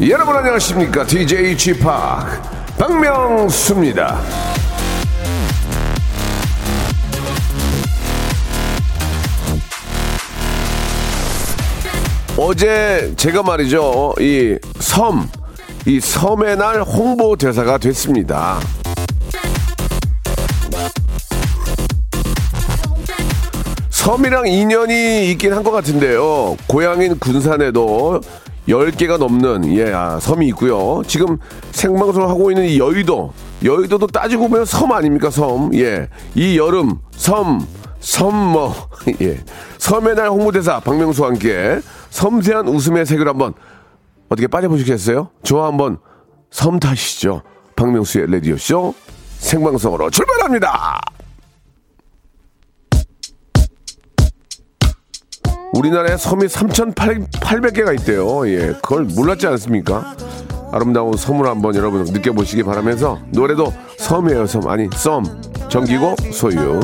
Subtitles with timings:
[0.00, 1.04] 여러분 안녕하십니까?
[1.04, 2.40] DJ G 팍
[2.78, 4.20] 박명수입니다.
[12.36, 15.28] 어제 제가 말이죠 이 섬
[15.86, 18.58] 이 섬의 날 홍보 대사가 됐습니다.
[23.90, 26.56] 섬이랑 인연이 있긴 한 것 같은데요.
[26.66, 28.20] 고향인 군산에도
[28.68, 31.02] 10개가 넘는 예, 아, 섬이 있고요.
[31.06, 31.38] 지금
[31.72, 33.32] 생방송을 하고 있는 이 여의도,
[33.64, 35.74] 여의도도 따지고 보면 섬 아닙니까, 섬.
[35.74, 36.08] 예.
[36.34, 37.66] 이 여름, 섬,
[38.00, 38.74] 섬 뭐,
[39.22, 39.40] 예.
[39.78, 43.54] 섬의 날 홍보대사 박명수와 함께 섬세한 웃음의 세계를 한번
[44.28, 45.30] 어떻게 빠져보시겠어요?
[45.42, 45.98] 저와 한번
[46.50, 47.42] 섬 타시죠.
[47.76, 48.94] 박명수의 라디오쇼
[49.38, 51.00] 생방송으로 출발합니다!
[55.78, 58.48] 우리나라에 섬이 3,800개가 있대요.
[58.48, 60.16] 예, 그걸 몰랐지 않습니까?
[60.72, 64.66] 아름다운 섬을 한번 여러분 느껴보시기 바라면서 노래도 섬이에요, 섬.
[64.68, 65.22] 아니, 썸.
[65.68, 66.80] 정기고 소유.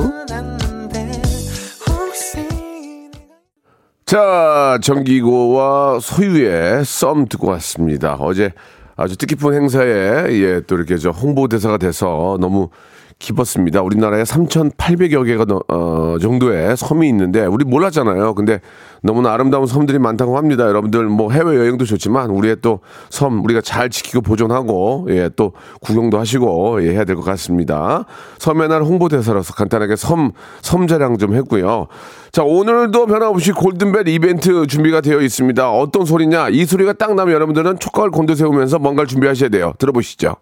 [4.06, 8.14] 자, 정기고와 소유의 썸 듣고 왔습니다.
[8.20, 8.52] 어제
[8.96, 12.68] 아주 뜻깊은 행사에 예, 또 이렇게 저 홍보대사가 돼서 너무
[13.18, 13.82] 기뻤습니다.
[13.82, 18.34] 우리나라에 3,800여 개가 어, 정도의 섬이 있는데 우리 몰랐잖아요.
[18.34, 18.60] 근데
[19.02, 20.66] 너무나 아름다운 섬들이 많다고 합니다.
[20.66, 26.18] 여러분들 뭐 해외 여행도 좋지만 우리의 또 섬 우리가 잘 지키고 보존하고 예, 또 구경도
[26.18, 28.04] 하시고 예, 해야 될 것 같습니다.
[28.38, 30.32] 섬의 날 홍보대사로서 간단하게 섬,
[30.62, 31.86] 섬 자랑 좀 했고요.
[32.32, 35.70] 자, 오늘도 변함없이 골든벨 이벤트 준비가 되어 있습니다.
[35.70, 36.48] 어떤 소리냐?
[36.48, 39.72] 이 소리가 딱 나면 여러분들은 촉각을 곤두세우면서 뭔가를 준비하셔야 돼요.
[39.78, 40.34] 들어보시죠.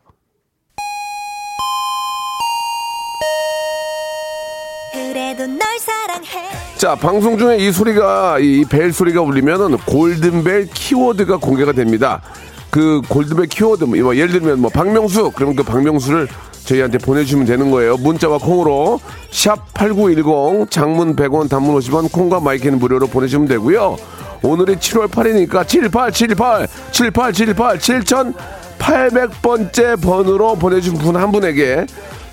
[6.77, 12.21] 자, 방송 중에 이 소리가, 이 벨 소리가 울리면은 골든벨 키워드가 공개가 됩니다.
[12.71, 16.27] 그 골든벨 키워드, 뭐 예를 들면 뭐 박명수, 그러면 그 박명수를
[16.65, 17.97] 저희한테 보내주시면 되는 거예요.
[17.99, 19.01] 문자와 콩으로
[19.31, 23.97] 샵 8910 장문 100원 단문 50원 콩과 마이크는 무료로 보내주시면 되고요.
[24.43, 27.79] 오늘이 7월 8일이니까 7878 7878
[28.79, 31.87] 7800번째 번호로 보내준 분 한 분에게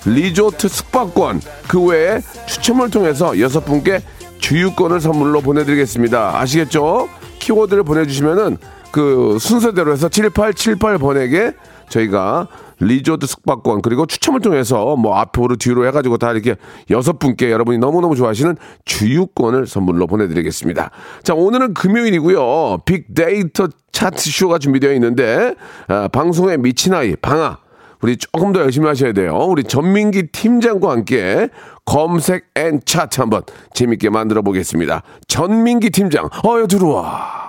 [0.06, 4.02] 리조트 숙박권 그 외에 추첨을 통해서 여섯 분께
[4.40, 6.40] 주유권을 선물로 보내드리겠습니다.
[6.40, 7.10] 아시겠죠?
[7.40, 8.58] 키워드를 보내주시면은
[8.92, 11.56] 그 순서대로 해서 7878번에게
[11.90, 12.48] 저희가
[12.80, 16.56] 리조트 숙박권 그리고 추첨을 통해서 뭐 앞으로 뒤로 해가지고 다 이렇게
[16.90, 18.56] 여섯 분께 여러분이 너무너무 좋아하시는
[18.86, 20.92] 주유권을 선물로 보내드리겠습니다.
[21.24, 22.80] 자 오늘은 금요일이고요.
[22.86, 25.56] 빅데이터 차트 쇼가 준비되어 있는데
[25.88, 27.58] 아, 방송에 미친 아이 방아
[28.02, 29.36] 우리 조금 더 열심히 하셔야 돼요.
[29.36, 31.50] 우리 전민기 팀장과 함께
[31.86, 33.44] 검색 and 차트 한번
[33.74, 35.04] 재밌게 만들어 보겠습니다.
[35.28, 37.49] 전민기 팀장, 어여 들어와.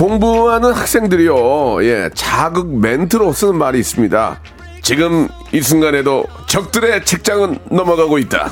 [0.00, 4.40] 공부하는 학생들이요, 예, 자극 멘트로 쓰는 말이 있습니다.
[4.80, 8.50] 지금 이 순간에도 적들의 책장은 넘어가고 있다.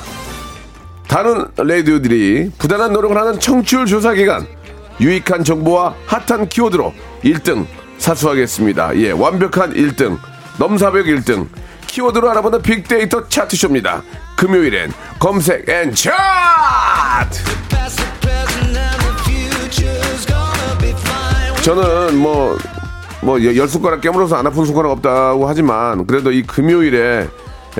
[1.07, 4.45] 다른 레디오들이 부단한 노력을 하는 청취율 조사 기간,
[5.01, 6.93] 유익한 정보와 핫한 키워드로
[7.23, 7.65] 1등
[7.97, 8.95] 사수하겠습니다.
[8.97, 10.19] 예, 완벽한 1등,
[10.59, 11.47] 넘사벽 1등,
[11.87, 14.03] 키워드로 알아보는 빅데이터 차트쇼입니다.
[14.37, 17.39] 금요일엔 검색 and 차트!
[21.69, 22.57] 저는 뭐,
[23.21, 27.27] 뭐, 열 손가락 깨물어서 안 아픈 손가락 없다고 하지만, 그래도 이 금요일에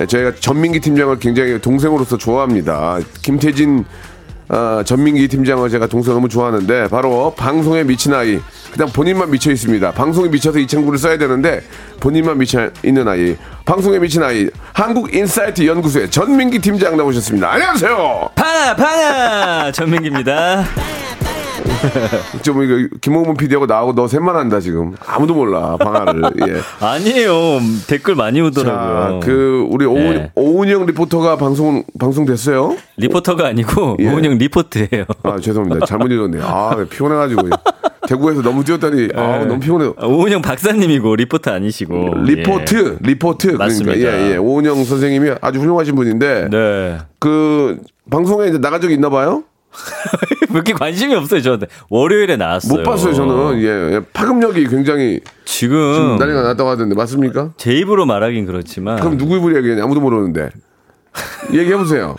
[0.06, 3.00] 저희가 전민기 팀장을 굉장히 동생으로서 좋아합니다.
[3.22, 3.84] 김태진,
[4.46, 8.38] 아, 전민기 팀장을 제가 동생 너무 좋아하는데, 바로 방송에 미친 아이.
[8.70, 9.90] 그냥 본인만 미쳐 있습니다.
[9.90, 11.60] 방송에 미쳐서 이 친구를 써야 되는데,
[11.98, 13.36] 본인만 미쳐 있는 아이.
[13.64, 14.48] 방송에 미친 아이.
[14.72, 17.50] 한국 인사이트 연구소의 전민기 팀장 나오셨습니다.
[17.50, 18.30] 안녕하세요!
[18.36, 20.64] 방아 방아 전민기입니다.
[22.42, 26.22] 좀 이거 김홍문 PD하고 나하고 너 셋만 한다 지금 아무도 몰라 방아를.
[26.48, 26.60] 예.
[26.84, 27.60] 아니에요.
[27.86, 29.20] 댓글 많이 오더라고요.
[29.20, 30.30] 자, 그 우리 오은 네.
[30.34, 32.76] 오은영 리포터가 방송 방송 됐어요?
[32.96, 34.08] 리포터가 아니고 예.
[34.12, 35.04] 오은영 리포트예요.
[35.22, 36.42] 아 죄송합니다 잘못 읽었네요.
[36.44, 37.48] 아 피곤해가지고
[38.08, 39.44] 대구에서 너무 뛰었다니 아 네.
[39.46, 39.94] 너무 피곤해요.
[39.98, 42.14] 아, 오은영 박사님이고 리포터 아니시고.
[42.24, 43.96] 리포트 리포트 맞습니다.
[43.96, 46.48] 그러니까 예 예 오은영 선생님이 아주 훌륭하신 분인데 예.
[46.50, 46.98] 네.
[47.18, 47.78] 그
[48.10, 49.44] 방송에 이제 나간 적이 있나 봐요?
[50.50, 51.66] 왜 이렇게 관심이 없어요, 저한테.
[51.88, 52.78] 월요일에 나왔어요.
[52.78, 54.00] 못 봤어요 저는 예, 예.
[54.12, 57.52] 파급력이 굉장히 지금 지금 난리가 났다고 하던데 맞습니까?
[57.56, 58.98] 제 입으로 말하긴 그렇지만.
[59.00, 60.50] 그럼 누구 입으로 얘기하냐 아무도 모르는데
[61.52, 62.16] 얘기해 보세요.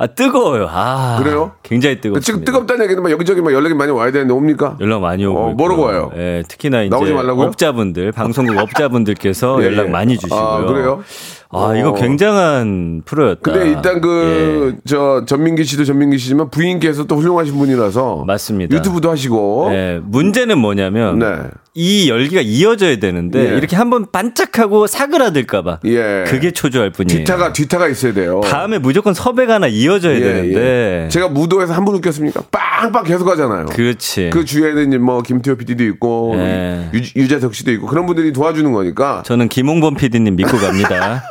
[0.00, 0.66] 아, 뜨거워요.
[0.70, 1.18] 아.
[1.22, 1.52] 그래요?
[1.62, 2.24] 굉장히 뜨겁습니다.
[2.24, 4.78] 지금 뜨겁다는 얘기는 막 여기저기 막 연락이 많이 와야 되는데 옵니까?
[4.80, 5.38] 연락 많이 오고.
[5.38, 5.82] 어, 뭐라고.
[5.82, 6.10] 와요?
[6.16, 6.96] 예, 특히나 이제?
[6.96, 9.90] 업자분들, 방송국 업자분들께서 예, 연락 예.
[9.90, 10.40] 많이 주시고요.
[10.40, 11.02] 아, 그래요?
[11.50, 11.94] 아, 이거 어.
[11.94, 13.40] 굉장한 프로였다.
[13.42, 14.80] 근데 일단 그 예.
[14.86, 18.74] 저 전민기 씨도 전민기 씨지만 부인께서 또 훌륭하신 분이라서 맞습니다.
[18.74, 21.26] 유튜브도 하시고 예, 문제는 뭐냐면 네.
[21.74, 23.56] 이 열기가 이어져야 되는데 예.
[23.56, 26.24] 이렇게 한번 반짝하고 사그라들까봐 예.
[26.26, 27.18] 그게 초조할 뿐이에요.
[27.20, 28.40] 뒤타가 뒤타가 있어야 돼요.
[28.44, 31.08] 다음에 무조건 섭외가 하나 이어져야 예, 되는데 예.
[31.08, 32.42] 제가 무도에서 한분 웃겼습니까?
[32.50, 33.66] 빵빵 계속 하잖아요.
[33.66, 34.30] 그렇지.
[34.32, 36.90] 그 주위에는 뭐 김태호 PD도 있고 예.
[36.92, 41.22] 유, 유재석 씨도 있고 그런 분들이 도와주는 거니까 저는 김홍범 PD님 믿고 갑니다.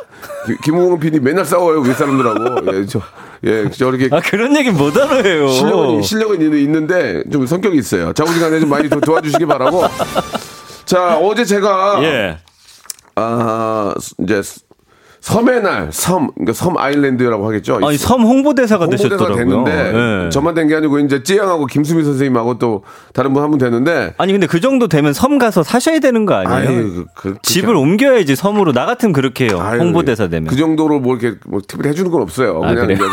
[0.46, 3.00] 기- 김홍원 PD 맨날 싸워요 윗 사람들하고 예, 저,
[3.44, 5.48] 예, 저렇게 아 그런 얘기 못 알아요.
[5.48, 8.12] 실력은 실력은 있는- 있는데 좀 성격이 있어요.
[8.12, 9.84] 자우지간에 좀 많이 도, 도와주시기 바라고.
[10.84, 12.38] 자 어제 제가 예.
[13.16, 14.42] 아 이제
[15.20, 17.78] 섬의 날, 섬, 그러니까 섬 아일랜드라고 하겠죠.
[17.82, 19.36] 아니 섬 홍보대사가 되셨더라고요.
[19.36, 20.30] 됐는데 예.
[20.30, 24.46] 저만 된 게 아니고 이제 찌양하고 김수미 선생님하고 또 다른 분 한분 됐는데 아니 근데
[24.46, 26.70] 그 정도 되면 섬 가서 사셔야 되는 거 아니에요?
[26.70, 29.60] 아유, 그- 그- 집을 옮겨야지 섬으로 나 같으면 그렇게 해요.
[29.60, 30.48] 아유, 홍보대사 되면.
[30.48, 32.60] 그 정도로 뭐 이렇게 뭐 특별히 해주는 건 없어요.
[32.64, 32.98] 아, 그냥 그래요?
[32.98, 33.04] 이제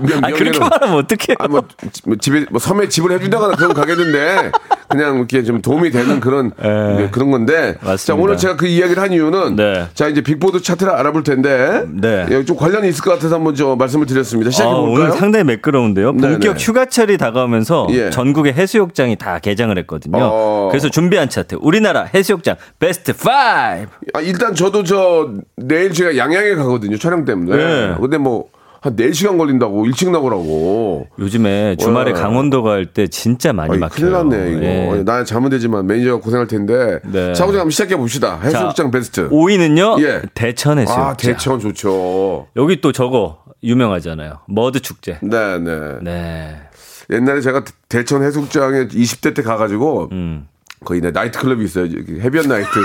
[0.00, 1.36] 그냥 아 그렇게 말하면 어떡해요?
[1.38, 1.62] 아, 뭐,
[1.92, 4.50] 지- 뭐 집에, 뭐 섬에 집을 해준다거나 그런 가게인데,
[4.88, 6.68] 그냥 이렇게 좀 도움이 되는 그런, 예.
[6.68, 7.74] 네, 그런 건데.
[7.82, 8.22] 자, 맞습니다.
[8.24, 9.86] 오늘 제가 그 이야기를 한 이유는, 네.
[9.94, 12.26] 자, 이제 빅보드 차트 를 알아볼 텐데, 네.
[12.30, 14.48] 여기 좀 관련이 있을 것 같아서 한번 저 말씀을 드렸습니다.
[14.48, 14.92] 아, 시작해 볼까요?
[14.92, 16.12] 오늘 상당히 매끄러운데요.
[16.12, 16.54] 본격 네네.
[16.58, 18.10] 휴가철이 다가오면서 예.
[18.10, 20.18] 전국의 해수욕장이 다 개장을 했거든요.
[20.20, 20.68] 어.
[20.70, 23.30] 그래서 준비한 차트 우리나라 해수욕장 베스트 5.
[23.30, 26.96] 아, 일단 저도 저, 내일 제가 양양에 가거든요.
[26.98, 27.56] 촬영 때문에.
[27.56, 27.94] 네.
[28.00, 28.46] 근데 뭐,
[28.82, 31.06] 한 4시간 걸린다고 일찍 나오라고.
[31.18, 32.20] 요즘에 주말에 와.
[32.20, 33.96] 강원도 갈 때 진짜 많이 아이, 막혀요.
[33.96, 34.98] 큰일 났네, 이거.
[34.98, 35.02] 예.
[35.04, 36.98] 나 자면 되지만 매니저가 고생할 텐데.
[37.04, 37.34] 네.
[37.34, 38.40] 자, 우리 한번 시작해 봅시다.
[38.42, 39.28] 해수욕장 베스트.
[39.28, 40.02] 5위는요.
[40.02, 40.22] 예.
[40.34, 41.06] 대천 해수욕장.
[41.08, 42.46] 아, 대천 좋죠.
[42.56, 44.40] 여기 또 저거 유명하잖아요.
[44.48, 45.18] 머드 축제.
[45.22, 45.98] 네, 네.
[46.02, 46.56] 네.
[47.10, 50.46] 옛날에 제가 대천 해수욕장에 20대 때 가가지고 음.
[50.88, 51.84] 네, 나이트클럽이 있어요.
[52.20, 52.68] 해변 나이트.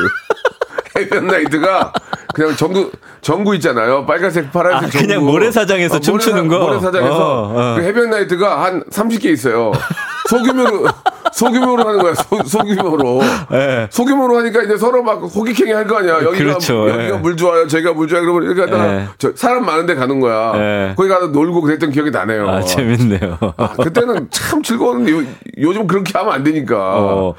[0.98, 1.94] 해변 나이트가
[2.36, 2.92] 그냥 전구
[3.22, 4.06] 전구 있잖아요.
[4.06, 5.08] 빨간색, 파란색 아, 전구.
[5.08, 6.60] 그냥 모래사장에서 춤추는 거?
[6.60, 7.76] 모래사장에서 어, 어.
[7.78, 9.72] 그 해변 나이트가 한 30개 있어요.
[10.30, 10.86] 소규모로
[11.32, 12.14] 소규모로 하는 거야.
[12.46, 13.22] 소, 규모로
[13.54, 13.88] 예.
[13.92, 16.16] 소규모로 하니까 이제 서로 막 호기행위 할거 아니야.
[16.16, 16.90] 여기가 그렇죠.
[16.90, 17.20] 여기가 예.
[17.20, 17.68] 물 좋아요.
[17.68, 18.24] 저희가 물 좋아요.
[18.24, 19.08] 그러면 이렇게 하다가 예.
[19.18, 20.54] 저 사람 많은데 가는 거야.
[20.56, 20.94] 예.
[20.96, 22.50] 거기 가서 놀고 그랬던 기억이 나네요.
[22.50, 23.38] 아, 재밌네요.
[23.56, 25.24] 아, 그때는 참 즐거웠는데 요,
[25.60, 26.76] 요즘 그렇게 하면 안 되니까.
[26.76, 27.36] 어,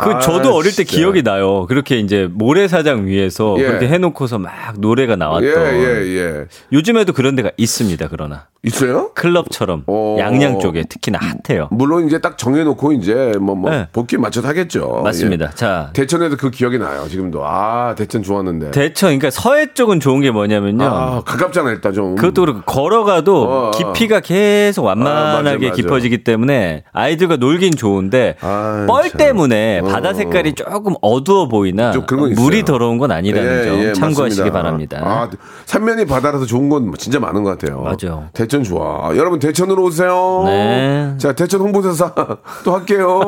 [0.00, 0.96] 그 아, 저도 어릴 때 진짜.
[0.96, 1.66] 기억이 나요.
[1.66, 3.64] 그렇게 이제 모래사장 위에서 예.
[3.64, 5.44] 그렇게 해놓고서 막 노래가 나왔던.
[5.44, 6.44] 예, 예, 예.
[6.72, 8.08] 요즘에도 그런 데가 있습니다.
[8.10, 9.12] 그러나 있어요?
[9.14, 10.16] 클럽처럼 어.
[10.18, 11.68] 양양 쪽에 특히나 핫해요.
[11.70, 13.88] 물론 이제 딱 정해놓고 이제 뭐, 뭐, 네.
[13.92, 15.00] 복귀 맞춰서 하겠죠.
[15.02, 15.46] 맞습니다.
[15.46, 15.54] 예.
[15.54, 17.44] 자 대천에도 그 기억이 나요, 지금도.
[17.46, 18.70] 아, 대천 좋았는데.
[18.72, 20.84] 대천 그러니까 서해 쪽은 좋은 게 뭐냐면요.
[20.84, 22.16] 아, 가깝잖아, 일단 좀.
[22.16, 23.70] 그것도 그렇고 걸어가도 어.
[23.70, 25.76] 깊이가 계속 아, 맞아, 완만하게 맞아.
[25.76, 29.18] 깊어지기 때문에 아이들과 놀긴 좋은데 아, 뻘 참.
[29.18, 29.86] 때문에 어.
[29.90, 31.92] 바다 색깔이 조금 어두워 보이나.
[32.36, 34.52] 물이 더러운 건 아니라는 점 예, 참고하시기 맞습니다.
[34.52, 35.00] 바랍니다.
[35.02, 35.28] 아,
[35.66, 37.82] 삼면이 바다라서 좋은 건 진짜 많은 것 같아요.
[37.82, 38.28] 맞아.
[38.32, 39.14] 대천 좋아.
[39.16, 40.42] 여러분, 대천으로 오세요.
[40.46, 41.14] 네.
[41.18, 42.12] 자, 대천 홍보대사
[42.64, 43.20] 또 할게요.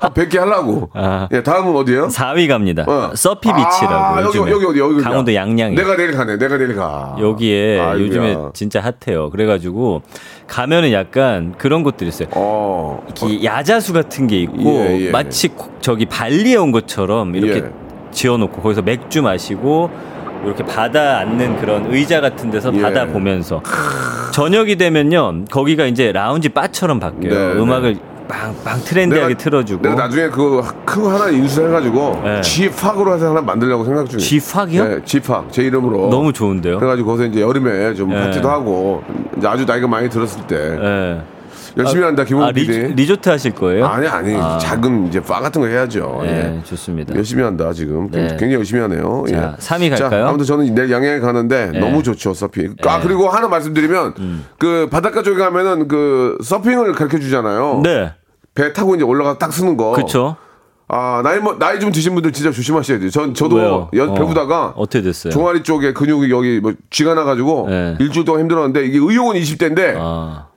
[0.00, 0.90] 한 100개 하려고.
[0.94, 1.28] 아.
[1.32, 2.84] 예, 다음은 어디예요 4위 갑니다.
[2.86, 3.10] 어.
[3.14, 5.00] 서피 비치라고 아, 여기, 여기 어디, 여기.
[5.02, 7.16] 강원도 양양에 내가 내일 가네, 내가 내일 가.
[7.20, 8.00] 여기에 아이고야.
[8.04, 9.30] 요즘에 진짜 핫해요.
[9.30, 10.02] 그래 가지고
[10.46, 12.28] 가면은 약간 그런 것들이 있어요.
[12.32, 13.02] 어.
[13.24, 15.10] 이 야자수 같은 게 있고 예, 예.
[15.10, 17.70] 마치 고- 저기 발리에 온 것처럼 이렇게 예.
[18.10, 19.90] 지어놓고 거기서 맥주 마시고
[20.42, 22.80] 이렇게 바다 앉는 그런 의자 같은 데서 예.
[22.80, 23.60] 바다 보면서
[24.32, 27.54] 저녁이 되면요 거기가 이제 라운지 바처럼 바뀌어요.
[27.54, 32.40] 네, 음악을 빵빵 트렌디하게 틀어주고 내가 나중에 그큰거 하나 인수해가지고 네.
[32.40, 34.26] G팍으로 해서 하나 만들려고 생각 중이에요.
[34.26, 34.88] G팍이요?
[34.88, 36.08] 네, G팍 제 이름으로.
[36.08, 36.78] 너무 좋은데요.
[36.78, 38.20] 그래가지고 거기서 이제 여름에 좀 네.
[38.24, 39.02] 파티도 하고
[39.36, 41.33] 이제 아주 나이가 많이 들었을 때 예.
[41.76, 42.94] 열심히 한다 김홍 아, 리, PD.
[42.94, 43.86] 리조트 하실 거예요?
[43.86, 44.58] 아니 아니 아.
[44.58, 46.20] 작은 이제 바 같은 거 해야죠.
[46.22, 46.62] 네, 예.
[46.64, 47.14] 좋습니다.
[47.14, 48.28] 열심히 한다 지금 네.
[48.28, 49.24] 굉장히 열심히 하네요.
[49.28, 49.62] 자, 예.
[49.62, 50.24] 3위 갈까요?
[50.24, 51.78] 자, 아무튼 저는 내일 양양에 가는데 네.
[51.80, 52.76] 너무 좋죠 서핑.
[52.84, 53.02] 아 네.
[53.02, 54.14] 그리고 하나 말씀드리면
[54.58, 57.80] 그 바닷가 쪽에 가면은 그 서핑을 가르쳐 주잖아요.
[57.82, 58.12] 네.
[58.54, 59.92] 배 타고 이제 올라가 딱 서는 거.
[59.92, 60.36] 그쵸?
[60.86, 63.10] 아 나이 뭐 나이 좀 드신 분들 진짜 조심하셔야 돼요.
[63.10, 63.88] 전 저도?
[63.94, 64.14] 연, 어.
[64.14, 65.32] 배우다가 어떻게 됐어요?
[65.32, 67.96] 종아리 쪽에 근육이 여기 뭐 쥐가 나가지고 네.
[67.98, 70.48] 일주일 동안 힘들었는데 이게 의욕은 20대인데 아,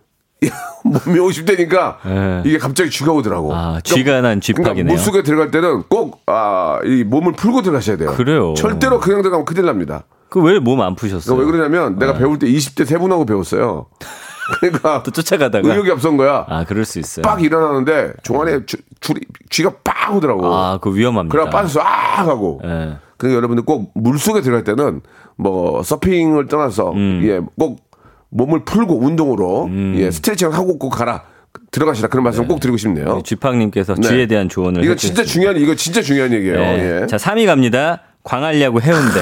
[0.87, 2.41] 몸이 50대니까 네.
[2.45, 3.53] 이게 갑자기 쥐가 오더라고.
[3.53, 4.73] 아, 쥐가 난 쥐팍이네요.
[4.73, 8.13] 그러니까 물속에 들어갈 때는 꼭 아, 이 몸을 풀고 들어가셔야 돼요.
[8.15, 8.53] 그래요.
[8.55, 10.03] 절대로 그냥 들어가면 큰일 납니다.
[10.29, 11.35] 그 왜 몸 안 푸셨어요?
[11.35, 13.85] 그러니까 왜 그러냐면 내가 배울 때 20대 세 분하고 배웠어요.
[14.59, 15.67] 그러니까 또 쫓아가다가.
[15.69, 16.45] 의욕이 앞선 거야.
[16.47, 17.23] 아, 그럴 수 있어요.
[17.23, 20.45] 빡 일어나는데 종아리에 주, 줄이, 쥐가 빡 오더라고.
[20.53, 21.37] 아, 그 위험합니다.
[21.37, 22.61] 그래 빠졌어 아 하고.
[22.63, 22.97] 예.
[23.17, 25.01] 그러니까 여러분들 꼭 물속에 들어갈 때는
[25.37, 27.21] 뭐 서핑을 떠나서 음.
[27.23, 27.79] 예, 꼭
[28.29, 31.23] 몸을 풀고 운동으로 예, 스트레칭을 하고 꼭 가라.
[31.71, 33.21] 들어가시라 그런 말씀 꼭 드리고 싶네요.
[33.23, 34.07] 쥐팡님께서 네.
[34.07, 34.83] 쥐에 대한 조언을.
[34.83, 34.95] 이거.
[34.95, 36.57] 진짜 중요한 이거 진짜 중요한 얘기예요.
[36.59, 37.01] 네.
[37.03, 37.07] 예.
[37.07, 38.01] 자, 3위 갑니다.
[38.23, 39.19] 광안리하고 해운대.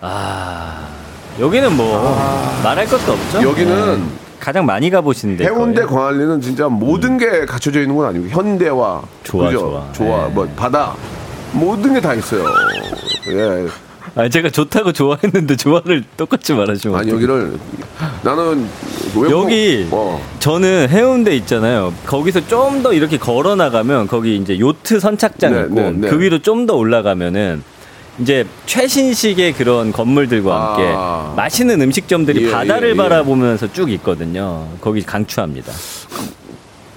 [0.00, 0.88] 아,
[1.40, 3.42] 여기는 뭐 말할 것도 없죠.
[3.42, 4.04] 여기는 네.
[4.40, 5.44] 가장 많이 가보시는데.
[5.44, 9.06] 해운대 광안리는 진짜 모든 게 갖춰져 있는 건 아니고 현대와 음.
[9.22, 9.88] 좋아, 그죠?
[9.92, 10.26] 좋아.
[10.28, 10.34] 네.
[10.34, 10.94] 뭐 바다
[11.52, 12.44] 모든 게 다 있어요.
[13.28, 13.66] 예.
[14.14, 16.98] 아, 제가 좋다고 좋아했는데 좋아를 똑같이 말하시면.
[16.98, 17.10] 아니.
[17.10, 17.54] 여기를
[18.22, 18.68] 나는
[19.16, 20.22] 외국- 여기 어.
[20.38, 21.94] 저는 해운대 있잖아요.
[22.06, 26.08] 거기서 좀 더 이렇게 걸어 나가면 거기 이제 요트 선착장 네, 있고 네, 네.
[26.10, 27.62] 그 위로 좀 더 올라가면은
[28.18, 31.32] 이제 최신식의 그런 건물들과 함께 아.
[31.34, 32.96] 맛있는 음식점들이 예, 바다를 예, 예.
[32.96, 34.66] 바라보면서 쭉 있거든요.
[34.82, 35.72] 거기 강추합니다.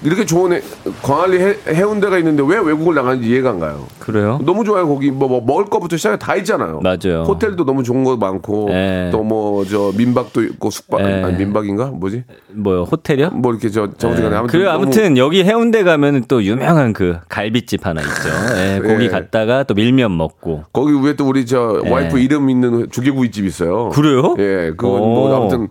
[0.05, 0.61] 이렇게 좋은 해,
[1.01, 3.87] 광안리 해, 해운대가 있는데 왜 외국을 나가는지 이해가 안 가요.
[3.99, 4.39] 그래요?
[4.45, 4.87] 너무 좋아요.
[4.87, 6.79] 거기 뭐, 뭐 먹을 거부터 시작해 다 있잖아요.
[6.83, 7.23] 맞아요.
[7.23, 9.09] 호텔도 너무 좋은 거 많고 예.
[9.11, 11.23] 또뭐 저 민박도 있고 숙박 예.
[11.23, 12.23] 아니 민박인가 뭐지?
[12.53, 12.83] 뭐요?
[12.83, 13.31] 호텔이요?
[13.31, 17.85] 뭐 이렇게 저 정지간에 아무튼 그리고 너무- 아무튼 여기 해운대 가면은 또 유명한 그 갈비집
[17.85, 18.29] 하나 있죠.
[18.57, 19.09] 예, 거기 예.
[19.09, 20.65] 갔다가 또 밀면 먹고.
[20.71, 21.89] 거기 위에 또 우리 저 예.
[21.89, 23.89] 와이프 이름 있는 조개구이집 있어요.
[23.89, 24.35] 그래요?
[24.37, 25.05] 예, 그건 오.
[25.15, 25.67] 뭐 아무튼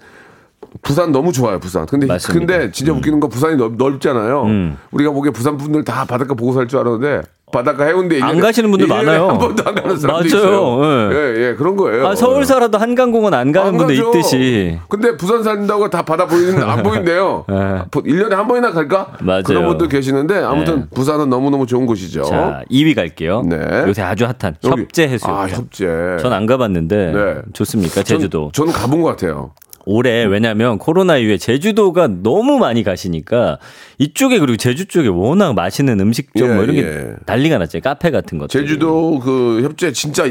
[0.82, 1.86] 부산 너무 좋아요, 부산.
[1.86, 2.52] 근데 맞습니다.
[2.54, 4.42] 근데 진짜 웃기는 건 부산이 넓, 넓잖아요.
[4.44, 4.76] 음.
[4.90, 8.86] 우리가 보기에 부산 분들 다 바닷가 보고 살 줄 알았는데 바닷가 해운대 안 가시는 분들
[8.88, 9.28] 일년에 많아요.
[9.28, 10.80] 한 번도 안 가는 사람도 맞아요.
[11.12, 11.14] 예.
[11.14, 12.08] 예, 예, 그런 거예요.
[12.08, 14.08] 아, 서울 살아도 한강공원 안 가는 안 분들 가죠.
[14.08, 14.78] 있듯이.
[14.88, 17.44] 근데 부산 산다고 다 바다 보이는 안 보인대요.
[17.52, 17.54] 예.
[17.92, 19.12] 1년에 한 번이나 갈까?
[19.20, 19.42] 맞아요.
[19.44, 22.24] 그런 분들 계시는데 아무튼 부산은 너무너무 좋은 곳이죠.
[22.24, 23.42] 자, 2위 갈게요.
[23.48, 23.84] 네.
[23.86, 24.80] 요새 아주 핫한 여기.
[24.82, 25.36] 협재 해수욕장.
[25.38, 26.16] 아, 협재.
[26.20, 27.34] 전 안 가봤는데 네.
[27.52, 28.02] 좋습니까?
[28.02, 28.50] 제주도.
[28.52, 29.52] 전, 저는 가본 것 같아요.
[29.86, 33.58] 올해 왜냐면 코로나 이후에 제주도가 너무 많이 가시니까
[33.98, 37.14] 이쪽에 그리고 제주 쪽에 워낙 맛있는 음식점 예, 뭐 이런 게 예.
[37.26, 37.80] 난리가 났죠.
[37.80, 38.60] 카페 같은 것들.
[38.60, 40.24] 제주도 그 협재 진짜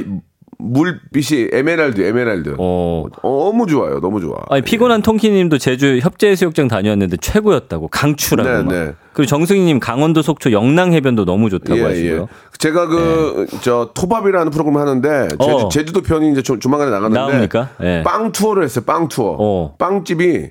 [0.59, 2.55] 물빛이 에메랄드, 에메랄드.
[2.57, 3.05] 어.
[3.21, 4.37] 너무 좋아요, 너무 좋아.
[4.49, 8.49] 아니 피곤한 통키님도 제주 협재해수욕장 다녔는데 최고였다고 강추라고.
[8.49, 8.67] 네, 막.
[8.73, 8.93] 네.
[9.13, 12.21] 그리고 정승희님 강원도 속초 영랑 해변도 너무 좋다고 예, 하시고요.
[12.21, 12.27] 예.
[12.57, 15.69] 제가 그, 저, 토밥이라는 프로그램을 하는데, 제주, 어.
[15.69, 17.69] 제주도 편이 이제 조, 조만간에 나가는데, 나옵니까?
[17.83, 18.01] 예.
[18.03, 19.35] 빵 투어를 했어요, 빵 투어.
[19.39, 19.75] 어.
[19.77, 20.49] 빵집이,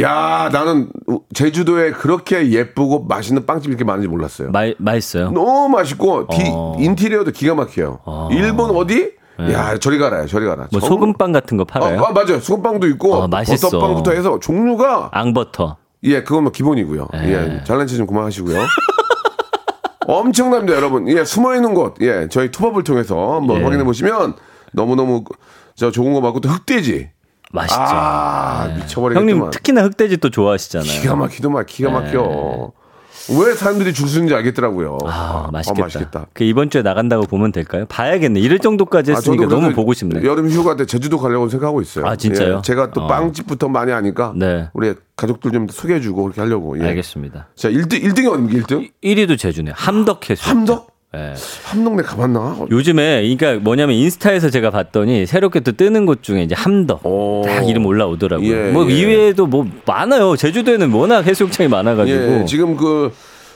[0.00, 0.88] 야 나는
[1.34, 4.50] 제주도에 그렇게 예쁘고 맛있는 빵집이 이렇게 많은지 몰랐어요.
[4.50, 5.30] 마, 맛있어요.
[5.30, 6.76] 너무 맛있고, 디- 어.
[6.80, 8.00] 인테리어도 기가 막혀요.
[8.32, 9.12] 일본 어디?
[9.50, 10.68] 야, 저리 가라, 저리 가라.
[10.70, 12.00] 뭐 정- 소금빵 같은 거 팔아요?
[12.04, 12.38] 아, 아, 맞아요.
[12.40, 13.68] 소금빵도 있고, 어, 맛있어.
[13.70, 15.76] 버터빵부터 해서 종류가 앙버터.
[16.04, 17.08] 예, 그건 뭐 기본이고요.
[17.14, 18.58] 예, 잘난 체좀 그만하시고요.
[20.06, 21.08] 엄청납니다, 여러분.
[21.08, 23.64] 예, 숨어 있는 곳, 예, 저희 투밥을 통해서 한번 예.
[23.64, 24.34] 확인해 보시면
[24.72, 25.24] 너무 너무
[25.74, 27.10] 저 좋은 거 맞고 또 흑돼지.
[27.52, 27.80] 맛있죠.
[27.80, 29.16] 아, 미쳐버리겠구만.
[29.16, 31.00] 형님 특히나 흑돼지 또 좋아하시잖아요.
[31.00, 32.72] 기가 막히더만 기가 막혀.
[33.30, 34.98] 왜 사람들이 줄 서는지 알겠더라고요.
[35.06, 35.82] 아, 맛있겠다.
[35.82, 36.26] 맛있겠다.
[36.32, 37.86] 그 이번 주에 나간다고 보면 될까요?
[37.88, 38.40] 봐야겠네.
[38.40, 40.24] 이럴 정도까지 아, 했으니까 저도 너무 보고 싶네.
[40.24, 42.06] 여름 휴가 때 제주도 가려고 생각하고 있어요.
[42.06, 42.56] 아, 진짜요?
[42.58, 43.06] 예, 제가 또 어.
[43.06, 44.68] 빵집부터 많이 하니까 네.
[44.74, 46.78] 우리 가족들 좀 소개해 주고 그렇게 하려고.
[46.80, 46.88] 예.
[46.88, 47.48] 알겠습니다.
[47.54, 48.90] 자, 1등, 1등이 어딥니까, 1등?
[49.02, 49.72] 1위도 제주네.
[49.74, 50.48] 함덕 해수.
[50.48, 50.93] 함덕?
[51.14, 51.34] 예.
[51.64, 52.66] 함덕내 가봤나?
[52.70, 57.42] 요즘에 그러니까 뭐냐면 인스타에서 제가 봤더니 새롭게 또 뜨는 곳 중에 이제 함덕 오.
[57.46, 58.50] 딱 이름 올라오더라고요.
[58.50, 58.94] 예, 뭐 예.
[58.94, 60.36] 이외에도 뭐 많아요.
[60.36, 63.12] 제주도에는 워낙 해수욕장이 많아가지고 예, 지금 그,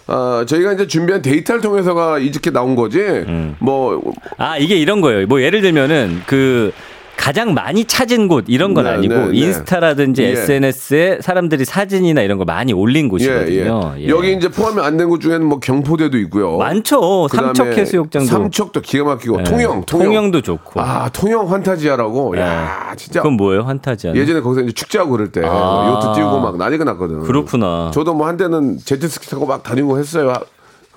[0.06, 3.00] 어, 저희가 이제 준비한 데이터를 통해서가 이렇게 나온 거지.
[3.00, 3.56] 음.
[3.58, 4.00] 뭐,
[4.36, 5.26] 아 이게 이런 거예요.
[5.26, 6.72] 뭐 예를 들면은 그
[7.18, 9.36] 가장 많이 찾은 곳 이런 건 네, 아니고 네, 네.
[9.36, 10.28] 인스타라든지 예.
[10.30, 13.94] SNS에 사람들이 사진이나 이런 걸 많이 올린 예, 곳이거든요.
[13.98, 14.02] 예.
[14.04, 14.08] 예.
[14.08, 16.56] 여기 이제 포함이 안 된 곳 중에는 뭐 경포대도 있고요.
[16.56, 17.26] 많죠.
[17.30, 19.44] 그다음에 삼척 해수욕장도 삼척도 기가 막히고 예.
[19.44, 20.06] 통영, 통영.
[20.08, 20.80] 통영 도 좋고.
[20.80, 22.36] 아, 통영 환타지아라고.
[22.36, 22.40] 예.
[22.40, 23.20] 야, 진짜.
[23.20, 23.62] 그건 뭐예요?
[23.62, 24.14] 환타지아.
[24.14, 26.02] 예전에 거기서 이제 축제하고 그럴 때 아.
[26.04, 27.20] 요트 띄우고 막 난리가 났거든.
[27.24, 27.90] 그렇구나.
[27.92, 30.32] 저도 뭐 한때는 제트스키 타고 막 다니고 했어요.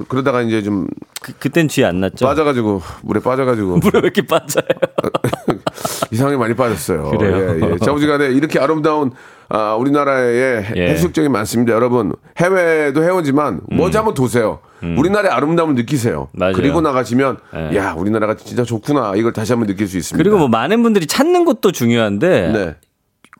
[0.01, 0.88] 그- 그러다가 이제 좀
[1.22, 2.25] 그, 그땐 쥐 안 났죠.
[2.25, 4.63] 빠져가지고 물에 빠져가지고 물에 왜 이렇게 빠져요?
[6.12, 7.10] 이상하게 많이 빠졌어요.
[7.12, 7.55] 그래요?
[7.62, 7.77] 예, 예.
[7.77, 9.12] 자부지간에 이렇게 아름다운
[9.50, 10.88] 아, 우리나라에 해- 예.
[10.89, 11.74] 해수욕장이 많습니다.
[11.74, 14.60] 여러분 해외도 해오지만 먼저 한번 도세요.
[14.81, 16.27] 우리나라의 아름다움을 느끼세요.
[16.34, 16.39] 음.
[16.39, 16.53] 맞아요.
[16.53, 17.77] 그리고 나가시면 예.
[17.77, 20.22] 야 우리나라가 진짜 좋구나 이걸 다시 한번 느낄 수 있습니다.
[20.22, 22.75] 그리고 뭐 많은 분들이 찾는 것도 중요한데 네.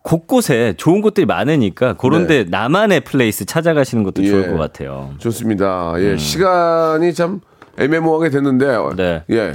[0.04, 2.50] 곳곳에 좋은 곳들이 많으니까 그런데 네.
[2.50, 4.52] 나만의 place 찾아가시는 것도 좋을 예.
[4.52, 5.12] 것 같아요.
[5.20, 5.94] 좋습니다.
[6.00, 7.40] 예, 시간이 참
[7.78, 8.96] 애매모호하게 됐는데, 음.
[8.96, 9.24] 네.
[9.30, 9.54] 예.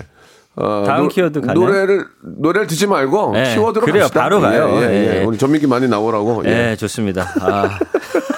[0.55, 1.55] 어, 다음 노- 키워드 가나요?
[1.59, 4.03] 노래를 노래를 듣지 말고 네, 키워드로 그래요.
[4.05, 4.23] 갑시다.
[4.23, 4.71] 바로 가요.
[4.77, 4.87] 예, 예,
[5.17, 5.21] 예.
[5.21, 5.25] 예.
[5.25, 6.43] 오늘 전민기 많이 나오라고.
[6.47, 6.71] 예.
[6.71, 7.27] 예, 좋습니다.
[7.43, 7.79] 아.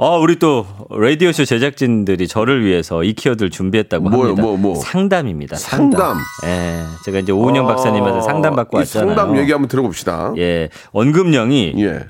[0.00, 4.42] 어, 우리 또 라디오쇼 제작진들이 저를 위해서 이 키워드를 준비했다고 뭐요, 합니다.
[4.42, 4.74] 뭐, 뭐?
[4.76, 5.56] 상담입니다.
[5.56, 6.16] 상담.
[6.46, 9.16] 예, 제가 이제 오은영 박사님한테 상담 받고 아, 이 왔잖아요.
[9.16, 10.34] 상담 얘기 한번 들어봅시다.
[10.38, 12.06] 예, 언급량이 예.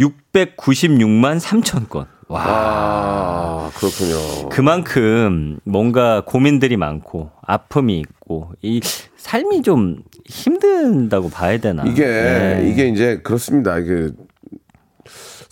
[0.00, 2.06] 696만 3천 건.
[2.26, 2.42] 와.
[2.44, 4.48] 아, 그렇군요.
[4.48, 8.80] 그만큼 뭔가 고민들이 많고 아픔이 있고 이
[9.16, 11.84] 삶이 좀 힘든다고 봐야 되나?
[11.86, 12.68] 이게 예.
[12.68, 13.78] 이게 이제 그렇습니다.
[13.78, 14.08] 이게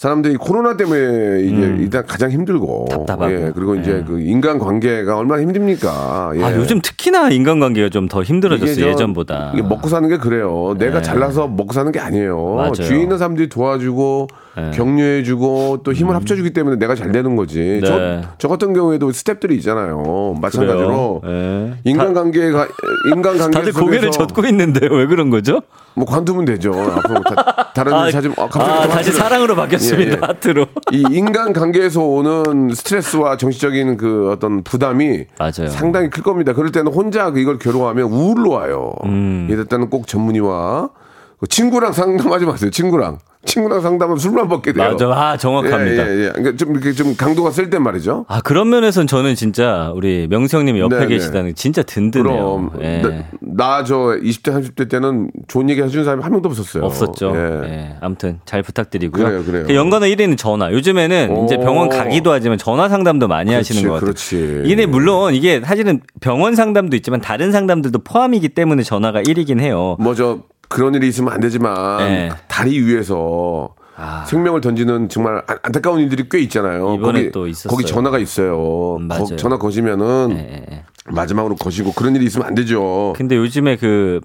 [0.00, 2.88] 사람들이 코로나 때문에 이게 일단 가장 힘들고 음.
[2.88, 3.32] 답답하고.
[3.34, 4.02] 예, 그리고 이제 예.
[4.02, 6.32] 그 인간 관계가 얼마나 힘듭니까?
[6.36, 6.42] 예.
[6.42, 9.52] 아, 요즘 특히나 인간 관계가 좀 더 힘들어졌어요 예전보다.
[9.52, 10.74] 이게 먹고 사는 게 그래요.
[10.78, 11.02] 내가 네.
[11.02, 12.54] 잘나서 먹고 사는 게 아니에요.
[12.54, 12.72] 맞아요.
[12.72, 14.70] 주위에 있는 사람들이 도와주고 네.
[14.72, 17.80] 격려해주고 또 힘을 합쳐주기 때문에 내가 잘 되는 거지.
[17.82, 17.86] 네.
[17.86, 20.34] 저, 저 같은 경우에도 스탭들이 있잖아요.
[20.40, 21.22] 마찬가지로?
[21.24, 21.74] 예.
[21.84, 22.68] 인간관계가
[23.14, 25.60] 인간관계 다들 고개를 젓고 있는데 왜 그런 거죠?
[25.94, 26.72] 뭐 관두면 되죠.
[26.72, 30.10] 앞으로 다, 다른 일 찾으면 아, 갑자기 아, 또 다시 사랑으로 바뀌었습니다.
[30.12, 30.18] 예, 예.
[30.20, 30.66] 하트로.
[30.92, 35.68] 이 인간 관계에서 오는 스트레스와 정신적인 그 어떤 부담이 맞아요.
[35.68, 36.52] 상당히 클 겁니다.
[36.52, 38.94] 그럴 때는 혼자 이걸 괴로워하면 우울로 와요.
[39.04, 39.48] 음.
[39.50, 40.99] 이럴 때는 꼭 전문의와 그
[41.48, 42.70] 친구랑 상담하지 마세요.
[42.70, 44.90] 친구랑 친구랑 상담하면 술만 먹게 돼요.
[44.92, 45.06] 맞아.
[45.08, 46.06] 아, 정확합니다.
[46.06, 46.28] 예, 예, 예.
[46.28, 48.26] 그러니까 좀 이렇게 좀 강도가 쓸때 말이죠.
[48.28, 51.08] 아 그런 면에서는 저는 진짜 우리 명수 형님이 옆에 네, 네.
[51.08, 52.70] 계시다는 게 진짜 든든해요.
[52.70, 53.24] 그럼 예.
[53.40, 56.84] 나저 20대 30대 때는 좋은 얘기 해주는 사람이 한 명도 없었어요.
[56.84, 57.32] 없었죠.
[57.34, 57.68] 예.
[57.68, 57.96] 예.
[58.02, 59.24] 아무튼 잘 부탁드리고요.
[59.24, 59.64] 그래요, 그래요.
[59.66, 60.70] 그 연관어 1위는 전화.
[60.70, 61.44] 요즘에는 오.
[61.46, 64.06] 이제 병원 가기도 하지만 전화 상담도 많이 그렇지, 하시는 것 같아요.
[64.12, 64.62] 그렇지.
[64.66, 69.96] 이게 물론 이게 사실은 병원 상담도 있지만 다른 상담들도 포함이기 때문에 전화가 1위긴 해요.
[69.98, 72.30] 뭐저 그런 일이 있으면 안 되지만 네.
[72.48, 74.24] 다리 위에서 아.
[74.24, 76.96] 생명을 던지는 정말 안- 안타까운 일들이 꽤 있잖아요.
[77.00, 77.30] 거기.
[77.68, 78.96] 거기 전화가 있어요.
[78.98, 79.36] 음, 거-.
[79.36, 80.84] 전화 거시면은 예, 예.
[81.06, 83.12] 마지막으로 거시고 그런 일이 있으면 안 되죠.
[83.16, 84.20] 근데 요즘에 그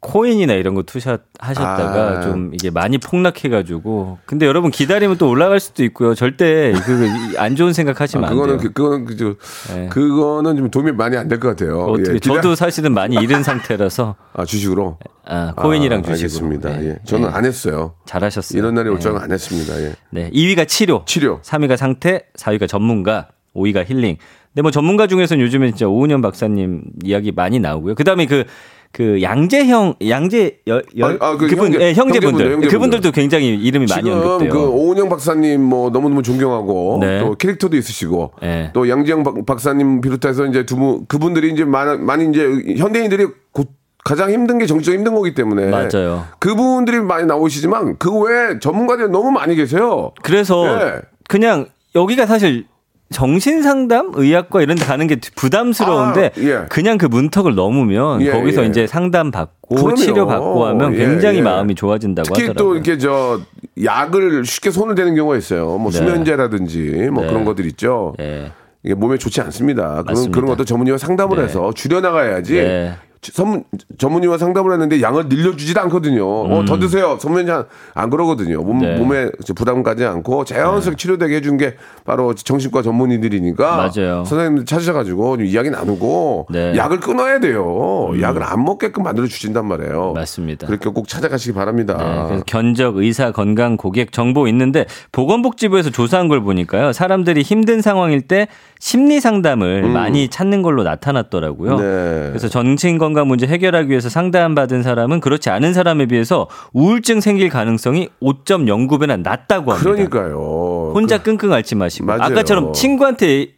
[0.00, 2.20] 코인이나 이런 거 투자 하셨다가 아.
[2.22, 6.14] 좀 이게 많이 폭락해가지고 근데 여러분 기다리면 또 올라갈 수도 있고요.
[6.14, 8.68] 절대 그 안 좋은 생각하시면 아, 안 그거는 돼요.
[8.68, 9.88] 그, 그거는 그, 저, 네.
[9.88, 11.80] 그거는 좀 도움이 많이 안 될 것 같아요.
[11.84, 16.78] 어떻게 예, 기다- 저도 사실은 많이 잃은 상태라서 아 주식으로 아, 코인이랑 아, 주식으로 알겠습니다.
[16.80, 16.86] 네.
[16.88, 16.98] 예.
[17.04, 17.34] 저는 네.
[17.34, 17.94] 안 했어요.
[18.06, 18.58] 잘하셨어요.
[18.58, 19.00] 이런 날이 올 네.
[19.02, 19.80] 줄은 안 했습니다.
[19.82, 19.94] 예.
[20.10, 20.30] 네.
[20.30, 21.40] 2위가 치료, 치료.
[21.42, 24.16] 3위가 상태, 4위가 전문가, 5위가 힐링.
[24.52, 27.94] 근데 뭐 전문가 중에서는 요즘에 진짜 오은현 박사님 이야기 많이 나오고요.
[27.94, 28.44] 그다음에 그
[28.92, 32.68] 그 양재형 양재 여, 여, 아, 아, 그 그분 형제- 예, 형제분들 형제분들.
[32.70, 34.50] 그분들도 굉장히 이름이 많이 언급돼요.
[34.50, 37.20] 그 오은영 박사님 뭐 너무너무 존경하고 네.
[37.20, 38.70] 또 캐릭터도 있으시고 네.
[38.74, 42.42] 또 양지영 박- 박사님 비롯해서 이제 두분 그분들이 이제 많이, 많이 이제
[42.78, 43.68] 현대인들이 곧
[44.04, 46.24] 가장 힘든 게 정치적 힘든 거기 때문에 맞아요.
[46.40, 50.10] 그분들이 많이 나오시지만 그 외에 전문가들이 너무 많이 계세요.
[50.22, 50.94] 그래서 예.
[51.28, 52.64] 그냥 여기가 사실
[53.12, 56.66] 정신 상담, 의학과 이런 데 가는 게 부담스러운데 아, 예.
[56.68, 58.66] 그냥 그 문턱을 넘으면 예, 거기서 예.
[58.68, 59.96] 이제 상담 받고 그럼요.
[59.96, 61.42] 치료 받고 하면 예, 굉장히 예.
[61.42, 62.74] 마음이 좋아진다고 특히 또 하더라고요.
[62.76, 63.40] 이렇게 저
[63.82, 65.76] 약을 쉽게 손을 대는 경우가 있어요.
[65.78, 65.98] 뭐 네.
[65.98, 67.28] 수면제라든지 뭐 네.
[67.28, 68.14] 그런 것들 있죠.
[68.20, 68.52] 예.
[68.84, 69.88] 이게 몸에 좋지 않습니다.
[69.88, 70.34] 그런, 맞습니다.
[70.34, 71.44] 그런 것도 전문의와 상담을 네.
[71.44, 72.92] 해서 줄여 나가야지.
[73.22, 73.32] 네.
[73.32, 73.64] 전,
[73.98, 76.26] 전문의와 상담을 했는데 양을 늘려주지도 않거든요.
[76.26, 77.18] 어, 더 드세요.
[77.20, 78.62] 선배님 안, 안 그러거든요.
[78.62, 78.80] 몸, 음.
[78.80, 78.96] 네.
[78.96, 83.76] 몸에 부담 가지 않고 자연스럽게 치료되게 해준 게 바로 정신과 전문의들이니까.
[83.76, 84.24] 맞아요.
[84.24, 86.70] 선생님들 찾으셔가지고 좀 이야기 나누고 네.
[86.70, 86.76] 음.
[86.76, 88.10] 약을 끊어야 돼요.
[88.20, 90.12] 약을 안 먹게끔 만들어 주신단 말이에요.
[90.14, 90.66] 맞습니다.
[90.66, 91.96] 그렇게 꼭 찾아가시기 바랍니다.
[91.98, 96.92] 네, 그래서 견적, 의사, 건강, 고객 정보 있는데 보건복지부에서 조사한 걸 보니까요.
[96.92, 101.72] 사람들이 힘든 상황일 때 심리 상담을 많이 찾는 걸로 나타났더라고요.
[101.72, 101.76] 음.
[101.76, 102.28] 네.
[102.30, 108.08] 그래서 정신 건강 문제 해결하기 위해서 상담받은 사람은 그렇지 않은 사람에 비해서 우울증 생길 가능성이
[108.22, 109.90] 5.09배나 낮다고 합니다.
[109.90, 110.92] 그러니까요.
[110.94, 112.22] 혼자 그 끙끙 앓지 마시고 맞아요.
[112.22, 113.48] 아까처럼 친구한테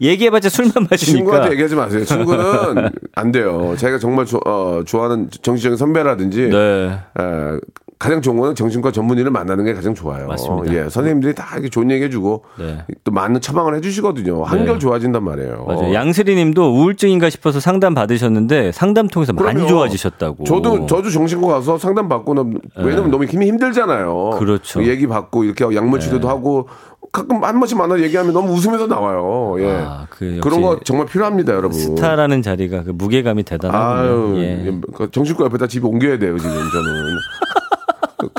[0.00, 2.04] 얘기해봤자 술만 마시니까 친구한테 얘기하지 마세요.
[2.04, 3.74] 친구는 안 돼요.
[3.76, 6.98] 자기가 정말 조- 어, 좋아하는 정신적인 선배라든지 네.
[7.18, 7.58] 에,
[7.98, 10.28] 가장 좋은 거는 정신과 전문의를 만나는 게 가장 좋아요.
[10.28, 10.72] 맞습니다.
[10.72, 12.84] 예, 선생님들이 다 이렇게 좋은 얘기 해주고 네.
[13.02, 14.44] 또 많은 처방을 해주시거든요.
[14.44, 15.64] 한결 좋아진단 말이에요.
[15.66, 15.92] 맞아요.
[15.92, 19.68] 양슬이 님도 우울증인가 싶어서 상담 받으셨는데 상담 통해서 많이 그럼요.
[19.68, 20.44] 좋아지셨다고.
[20.44, 24.30] 저도 저도 정신과 가서 상담 받고는 왜냐면 너무 힘이 힘들잖아요.
[24.32, 24.38] 네.
[24.38, 24.84] 그렇죠.
[24.84, 26.68] 얘기 받고 이렇게 약물 치료도 하고
[27.10, 29.56] 가끔 한 번씩 만나 얘기하면 너무 웃으면서 나와요.
[29.60, 29.80] 예.
[29.80, 31.72] 아, 그 역시 그런 거 정말 필요합니다, 여러분.
[31.72, 33.98] 스타라는 자리가 그 무게감이 대단하군요.
[33.98, 34.80] 아유, 예.
[34.94, 37.16] 그 정신과 옆에다 집에 옮겨야 돼요, 지금 저는.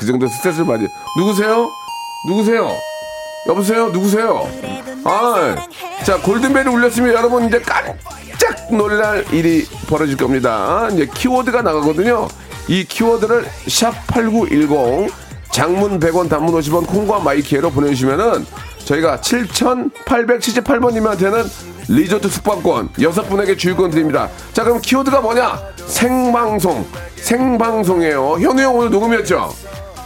[0.00, 0.86] 그 정도 스트레스를 많이.
[1.18, 1.68] 누구세요?
[2.26, 2.74] 누구세요?
[3.48, 3.88] 여보세요?
[3.88, 4.48] 누구세요?
[5.04, 5.56] 아,
[6.04, 7.96] 자, 골든벨이 울렸으면 여러분 이제 깜짝
[8.70, 10.88] 놀랄 일이 벌어질 겁니다.
[10.92, 12.28] 이제 키워드가 나가거든요.
[12.68, 15.08] 이 키워드를 샵 8910
[15.52, 18.46] 장문 100원, 단문 50원, 콩과 my K로 보내주시면은
[18.84, 21.44] 저희가 7,878번님한테는
[21.88, 24.28] 리조트 숙박권 여섯 분에게 주유권 드립니다.
[24.52, 25.58] 자, 그럼 키워드가 뭐냐?
[25.86, 26.86] 생방송.
[27.16, 28.38] 생방송이에요.
[28.40, 29.52] 현우 형 오늘 녹음이었죠?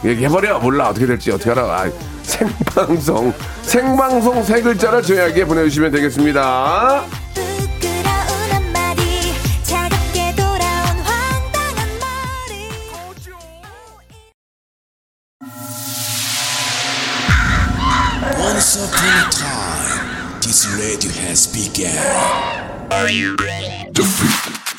[0.05, 0.59] 얘기해버려.
[0.59, 0.89] 몰라.
[0.89, 1.63] 어떻게 될지 어떻게 알아.
[1.63, 1.89] 아,
[2.23, 3.33] 생방송.
[3.63, 7.03] 생방송 세 글자를 저희에게 보내주시면 되겠습니다.
[7.33, 9.89] 부끄러운 한마디 차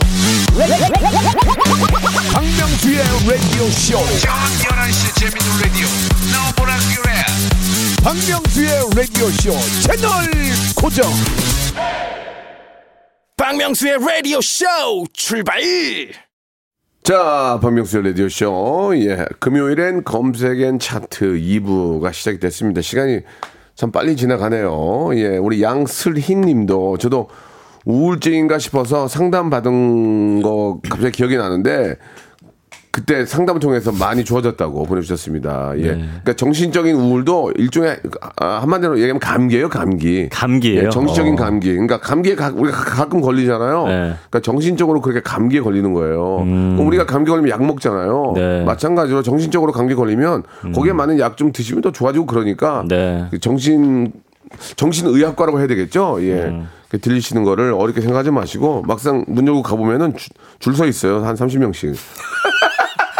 [2.32, 3.98] 박명수의 라디오 쇼.
[8.02, 10.08] 박명수의 라디오 쇼 채널
[10.74, 11.04] 고정.
[13.36, 14.64] 박명수의 라디오 쇼
[15.12, 15.60] 출발.
[17.02, 18.92] 자, 박명수의 라디오쇼.
[18.96, 19.26] 예.
[19.40, 22.82] 금요일엔 검색엔 차트 2부가 시작이 됐습니다.
[22.82, 23.20] 시간이
[23.80, 25.08] 참 빨리 지나가네요.
[25.14, 25.38] 예.
[25.38, 27.28] 우리 양슬희 님도 저도
[27.86, 31.96] 우울증인가 싶어서 상담 받은 거 갑자기 기억이 나는데
[32.92, 35.74] 그때 상담을 통해서 많이 좋아졌다고 보내주셨습니다.
[35.76, 35.82] 예.
[35.82, 37.98] 그러니까 정신적인 우울도 일종의
[38.40, 40.28] 아, 한마디로 얘기하면 감기예요, 감기.
[40.28, 40.86] 감기예요?
[40.86, 41.36] 예, 정신적인 어.
[41.36, 41.70] 감기.
[41.70, 43.84] 그러니까 감기에 가, 우리가 가- 가끔 걸리잖아요.
[43.86, 43.92] 네.
[43.92, 46.38] 그러니까 정신적으로 그렇게 감기에 걸리는 거예요.
[46.38, 48.30] 그럼 우리가 감기 걸리면 약 먹잖아요.
[48.30, 48.34] 음.
[48.34, 48.60] 네.
[48.60, 48.64] 음.
[48.66, 50.42] 마찬가지로 정신적으로 감기 걸리면
[50.74, 53.26] 거기에 맞는 약좀 드시면 더 좋아지고 그러니까 네.
[53.30, 54.12] 그 정신
[54.74, 56.18] 정신의학과라고 해야 되겠죠.
[56.22, 56.32] 예.
[56.46, 56.68] 음.
[56.88, 60.12] 그 들리시는 거를 어렵게 생각하지 마시고 막상 문 열고 가보면은
[60.58, 61.24] 줄서 있어요.
[61.24, 61.94] 한 30명씩.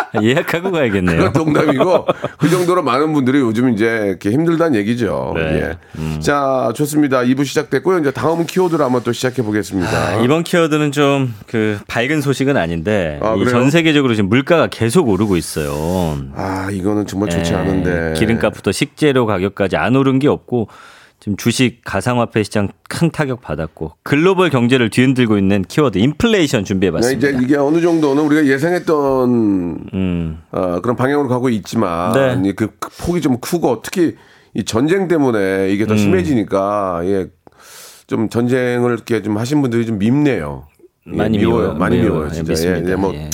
[0.22, 1.32] 예약하고 가야겠네요.
[1.32, 2.06] 그건 농담이고
[2.38, 5.32] 그 정도로 많은 분들이 요즘 이제 이렇게 힘들다는 얘기죠.
[5.36, 5.76] 네.
[5.98, 6.18] 예.
[6.20, 7.20] 자, 좋습니다.
[7.20, 7.98] 2부 시작됐고요.
[7.98, 9.90] 이제 다음 키워드로 한번 또 시작해 보겠습니다.
[9.90, 13.34] 아, 이번 키워드는 좀 그 밝은 소식은 아닌데 아?
[13.48, 16.18] 전 세계적으로 지금 물가가 계속 오르고 있어요.
[16.34, 18.14] 아, 이거는 정말 좋지 예, 않은데.
[18.16, 20.68] 기름값부터 식재료 가격까지 안 오른 게 없고
[21.20, 27.28] 지금 주식 가상화폐 시장 큰 타격 받았고 글로벌 경제를 뒤흔들고 있는 키워드 인플레이션 네, 준비해봤습니다.
[27.28, 29.30] 이제 이게 어느 정도는 우리가 예상했던
[29.92, 32.48] 음, 어, 그런 방향으로 가고 있지만 네.
[32.48, 32.70] 이그
[33.02, 34.16] 폭이 좀 크고 특히
[34.54, 35.88] 이 전쟁 때문에 이게 음.
[35.88, 37.26] 더 심해지니까 예,
[38.06, 40.66] 좀 전쟁을 이렇게 좀 하신 분들이 좀 밉네요.
[41.12, 41.74] 예, 많이 미워요.
[41.74, 42.14] 많이 미워요.
[42.14, 42.30] 미워요.
[42.30, 42.54] 진짜.
[42.66, 42.90] 예, 예.
[42.90, 43.28] 예, 뭐, 예.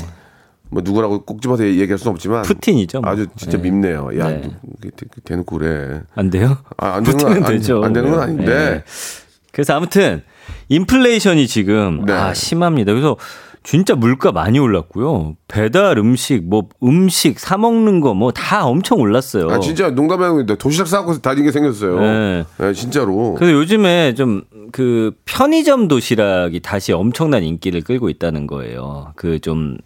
[0.76, 3.00] 뭐 누구라고 꼭 집어서 얘기할 수는 없지만 푸틴이죠.
[3.00, 3.10] 뭐.
[3.10, 3.62] 아주 진짜 예.
[3.62, 4.10] 밉네요.
[4.18, 4.42] 야, 네.
[4.82, 6.02] 그 대놓고 그래.
[6.14, 6.58] 안 돼요?
[6.76, 7.82] 아, 안 되는 건 안- 되죠.
[7.82, 8.24] 안 되는 건 네.
[8.24, 8.44] 아닌데.
[8.44, 8.84] 네.
[9.52, 10.22] 그래서 아무튼
[10.68, 12.12] 인플레이션이 지금 네.
[12.12, 12.92] 아, 심합니다.
[12.92, 13.16] 그래서
[13.62, 15.34] 진짜 물가 많이 올랐고요.
[15.48, 19.48] 배달 음식, 뭐 음식 사 먹는 거 뭐 다 엄청 올랐어요.
[19.50, 21.98] 아 진짜 농담이 아니고 도시락 싸고 다니게 생겼어요.
[22.00, 22.44] 네.
[22.60, 23.34] 예, 진짜로.
[23.34, 29.12] 그래서 요즘에 좀 그 편의점 도시락이 다시 엄청난 인기를 끌고 있다는 거예요.
[29.14, 29.78] 그 좀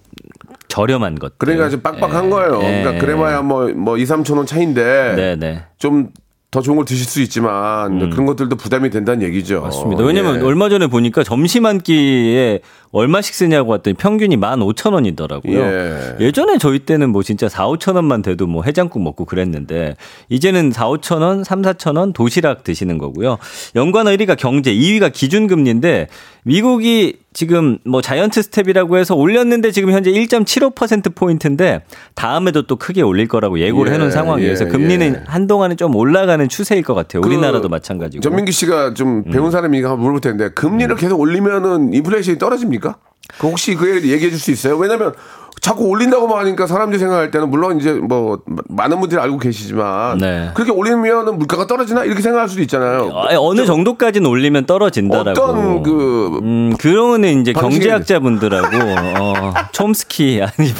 [0.70, 1.36] 저렴한 것들.
[1.38, 2.30] 그러니까 좀 빡빡한 예.
[2.30, 2.60] 거예요.
[2.62, 2.82] 예.
[2.82, 5.64] 그러니까 그래봐야 뭐, 뭐 2, 3천 원 차인데 네네.
[5.78, 9.58] 좀더 좋은 걸 드실 수 있지만 그런 것들도 부담이 된다는 얘기죠.
[9.58, 9.62] 음.
[9.64, 10.04] 맞습니다.
[10.04, 10.44] 왜냐면 예.
[10.44, 12.60] 얼마 전에 보니까 점심 한 끼에
[12.92, 15.54] 얼마씩 쓰냐고 했더니 평균이 15,000원이더라고요.
[15.54, 16.16] 예.
[16.20, 16.32] 예.
[16.32, 19.96] 전에 저희 때는 뭐 진짜 4, 5천원만 돼도 뭐 해장국 먹고 그랬는데
[20.28, 23.38] 이제는 4, 5천원, 3, 4천원 도시락 드시는 거고요.
[23.76, 26.08] 연관 1위가 경제, 2위가 기준금리인데
[26.44, 31.82] 미국이 지금 뭐 자이언트 스텝이라고 해서 올렸는데 지금 현재 1.75% 포인트인데
[32.14, 35.22] 다음에도 또 크게 올릴 거라고 예고를 예, 해놓은 상황이어서 예, 금리는 예.
[35.26, 37.22] 한동안은 좀 올라가는 추세일 것 같아요.
[37.24, 38.22] 우리나라도 그 마찬가지고.
[38.22, 39.30] 전민기 씨가 좀 음.
[39.30, 42.96] 배운 사람이 한번 물어볼 텐데 금리를 계속 올리면은 인플레이션이 떨어집니까?
[43.38, 44.76] 그 혹시 그 얘기해 줄 수 있어요?
[44.76, 45.12] 왜냐면
[45.60, 50.50] 자꾸 올린다고만 하니까 사람들이 생각할 때는 물론 이제 뭐 많은 분들이 알고 계시지만 네.
[50.54, 53.10] 그렇게 올리면은 물가가 떨어지나 이렇게 생각할 수도 있잖아요.
[53.14, 55.30] 아, 어느 정도까지는 올리면 떨어진다라고.
[55.30, 58.76] 어떤 그 음, 그런 이제 경제학자분들하고
[59.18, 60.70] 어, 촘스키 아니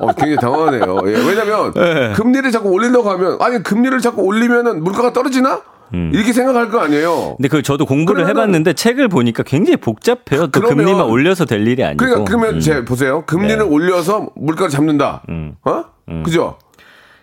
[0.00, 1.00] 어, 굉장히 당황하네요.
[1.06, 2.12] 예, 왜냐면 네.
[2.14, 5.60] 금리를 자꾸 올린다고 하면 아니 금리를 자꾸 올리면은 물가가 떨어지나?
[5.92, 7.34] 이렇게 생각할 거 아니에요.
[7.36, 10.46] 근데 그 저도 공부를 그러면은- 해봤는데 책을 보니까 굉장히 복잡해요.
[10.48, 11.98] 또 그러면- 금리만 올려서 될 일이 아니고.
[11.98, 12.60] 그러니까 그러면 음.
[12.60, 13.24] 제 보세요.
[13.26, 13.62] 금리를 네.
[13.64, 15.22] 올려서 물가를 잡는다.
[15.64, 15.84] 어?
[16.24, 16.58] 그죠?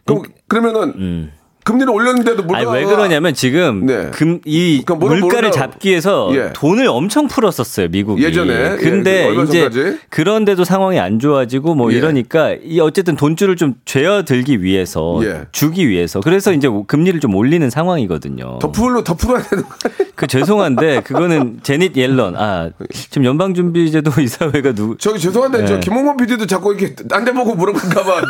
[0.06, 1.32] 그럼 그러면은
[1.68, 2.56] 금리를 올렸는데도 음.
[2.56, 4.10] 아니 물가가 왜 그러냐면 지금 네.
[4.12, 6.52] 금, 이 그러니까 물가를 모르나- 잡기 위해서 예.
[6.54, 8.24] 돈을 엄청 풀었었어요 미국이.
[8.24, 8.78] 예전에.
[8.78, 9.98] 근데 예, 이제 전까지.
[10.10, 11.98] 그런데도 상황이 안 좋아지고 뭐 예.
[11.98, 15.42] 이러니까 이 어쨌든 돈줄을 좀 죄어들기 위해서 예.
[15.52, 18.60] 주기 위해서 그래서 이제 금리를 좀 올리는 상황이거든요.
[18.60, 20.08] 더 풀로 더 풀어야 되는 거 아니에요?
[20.16, 22.70] 그 죄송한데 그거는 제닛 옐런 아
[23.12, 25.80] 지금 연방준비제도 이사회가 누구 저기 죄송한데 저 예.
[25.80, 28.22] 김홍범 PD도 자꾸 이렇게 딴 데 보고 물어볼까봐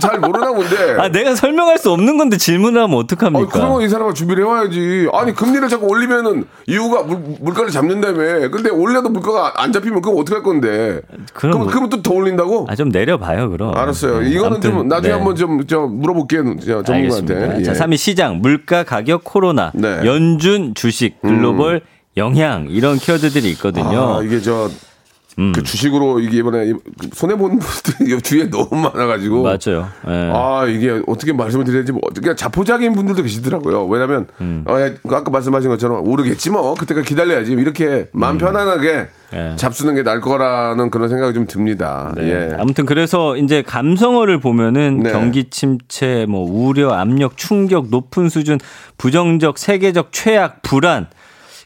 [0.00, 0.76] 잘 모르나 뭔데?
[0.98, 3.46] 아, 내가 설명할 수 없는 건데 질문 을 하면 아, 어떡합니까?
[3.52, 5.08] 그런 거이 사람은 준비를 해와야지.
[5.12, 8.48] 아니, 금리를 자꾸 올리면은 이유가 물, 물가를 잡는다며.
[8.50, 11.00] 근데 올려도 물가가 안 잡히면 그럼 어떡할 건데?
[11.08, 12.66] 그럼 그럼, 뭐- 그러면 또더 올린다고?
[12.68, 13.76] 아, 좀 내려봐요, 그럼.
[13.76, 14.20] 알았어요.
[14.20, 15.16] 네, 이거는 좀 아무튼, 나중에 네.
[15.18, 16.56] 한번 좀, 저 물어볼게요.
[16.64, 17.56] 저 전문가한테.
[17.58, 17.62] 예.
[17.62, 19.88] 자, 3위 시장, 물가, 가격, 코로나, 네.
[20.00, 20.06] 음.
[20.06, 21.82] 연준, 주식, 글로벌,
[22.16, 24.18] 영향 이런 키워드들이 있거든요.
[24.18, 24.68] 아, 이게 저,
[25.38, 25.52] 음.
[25.52, 26.72] 그 주식으로 이게 이번에
[27.12, 29.42] 손해보는 분들이 주위에 너무 많아가지고.
[29.42, 29.88] 맞아요.
[30.08, 30.30] 예.
[30.32, 33.86] 아, 이게 어떻게 말씀을 드려야 되지, 뭐, 어떻게 자포자기인 분들도 계시더라고요.
[33.86, 34.64] 왜냐면, 음.
[34.66, 37.52] 그 아까 말씀하신 것처럼 오르겠지 뭐, 그때까지 기다려야지.
[37.52, 39.24] 이렇게 마음 편안하게 음.
[39.34, 39.56] 예.
[39.56, 42.12] 잡수는 게 나을 거라는 그런 생각이 좀 듭니다.
[42.16, 42.30] 네.
[42.30, 42.56] 예.
[42.56, 45.10] 아무튼 그래서 이제 감성어를 보면은 네.
[45.10, 48.58] 경기 침체, 뭐 우려, 압력, 충격, 높은 수준,
[48.96, 51.08] 부정적, 세계적 최악, 불안.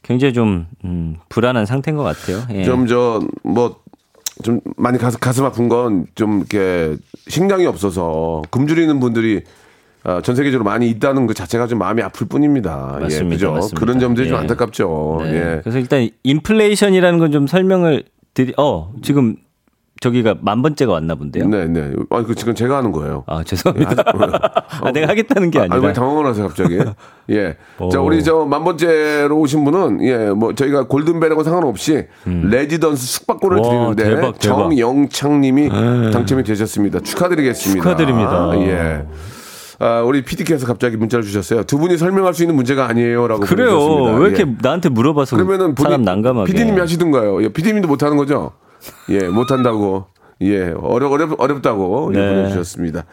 [0.08, 2.42] 굉장히 좀 음, 불안한 상태인 것 같아요.
[2.50, 2.64] 예.
[2.64, 3.76] 좀, 저, 뭐,
[4.42, 6.96] 좀 많이 가슴, 가슴 아픈 건 좀 이렇게
[7.28, 9.42] 식량이 없어서 굶주리는 분들이
[10.04, 12.98] 아, 전 세계적으로 많이 있다는 그 자체가 좀 마음이 아플 뿐입니다.
[13.02, 13.24] 맞습니다.
[13.26, 13.52] 예, 그죠?
[13.52, 13.80] 맞습니다.
[13.80, 14.40] 그런 점들이 좀 예.
[14.40, 15.18] 안타깝죠.
[15.24, 15.34] 네.
[15.34, 15.60] 예.
[15.62, 18.54] 그래서 일단 인플레이션이라는 건 좀 설명을 드리.
[18.56, 19.36] 어 지금
[20.00, 21.48] 저기가 만 번째가 왔나 본데요.
[21.48, 21.92] 네, 네.
[22.10, 23.24] 아, 그 지금 제가 하는 거예요.
[23.26, 24.04] 아 죄송합니다.
[24.82, 25.92] 아, 내가 하겠다는 게 아, 왜 아니라.
[25.92, 26.78] 당황을 하세요, 갑자기?
[27.30, 27.56] 예.
[27.90, 28.04] 자, 오.
[28.06, 33.62] 우리 저 만 번째로 오신 분은, 예, 뭐, 저희가 골든벨하고 상관없이 레지던스 숙박권을 음.
[33.62, 34.40] 와, 드리는데, 대박, 대박.
[34.40, 37.00] 정영창 님이 당첨이 되셨습니다.
[37.00, 37.82] 축하드리겠습니다.
[37.82, 38.52] 축하드립니다.
[38.60, 39.04] 예.
[39.80, 41.62] 아, 우리 PD께서 갑자기 문자를 주셨어요.
[41.64, 43.40] 두 분이 설명할 수 있는 문제가 아니에요라고.
[43.42, 43.70] 그래요.
[43.78, 44.18] 보내주셨습니다.
[44.18, 44.56] 왜 이렇게 예.
[44.62, 46.52] 나한테 물어봐서 그러면은 사람 난감하게.
[46.52, 47.42] PD님이 하시든가요.
[47.44, 48.52] 예, PD님도 못하는 거죠?
[49.10, 50.06] 예, 못한다고.
[50.40, 52.28] 예, 어렵, 어렵, 어렵다고 예, 네.
[52.34, 53.04] 보내주셨습니다.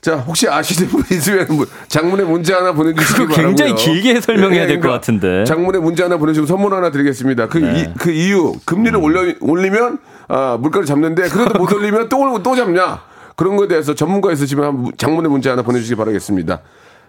[0.00, 3.46] 자, 혹시 아시는 분 있으면 뭐 장문의 문제 하나 보내주시기 바라고요.
[3.46, 5.44] 굉장히 길게 설명해야 될것 같은데.
[5.44, 7.48] 장문의 문제 하나 보내주시면 선물 하나 드리겠습니다.
[7.48, 7.80] 그, 네.
[7.80, 12.54] 이, 그 이유, 금리를 올려, 올리면, 아, 물가를 잡는데, 그래도 못 올리면 또, 올- 또
[12.54, 13.00] 잡냐?
[13.34, 16.60] 그런 거에 대해서 전문가 있으시면 장문의 문제 하나 보내주시기 바라겠습니다.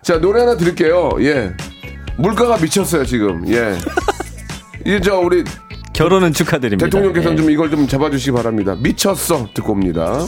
[0.01, 1.11] 자, 노래 하나 드릴게요.
[1.19, 1.53] 예.
[2.17, 3.47] 물가가 미쳤어요, 지금.
[3.47, 3.75] 예.
[4.85, 5.43] 이제 저, 우리
[5.97, 6.85] 결혼은 축하드립니다.
[6.85, 7.41] 대통령께서는 예.
[7.41, 8.75] 좀 이걸 좀 잡아주시기 바랍니다.
[8.79, 9.49] 미쳤어.
[9.55, 10.27] 듣고 옵니다.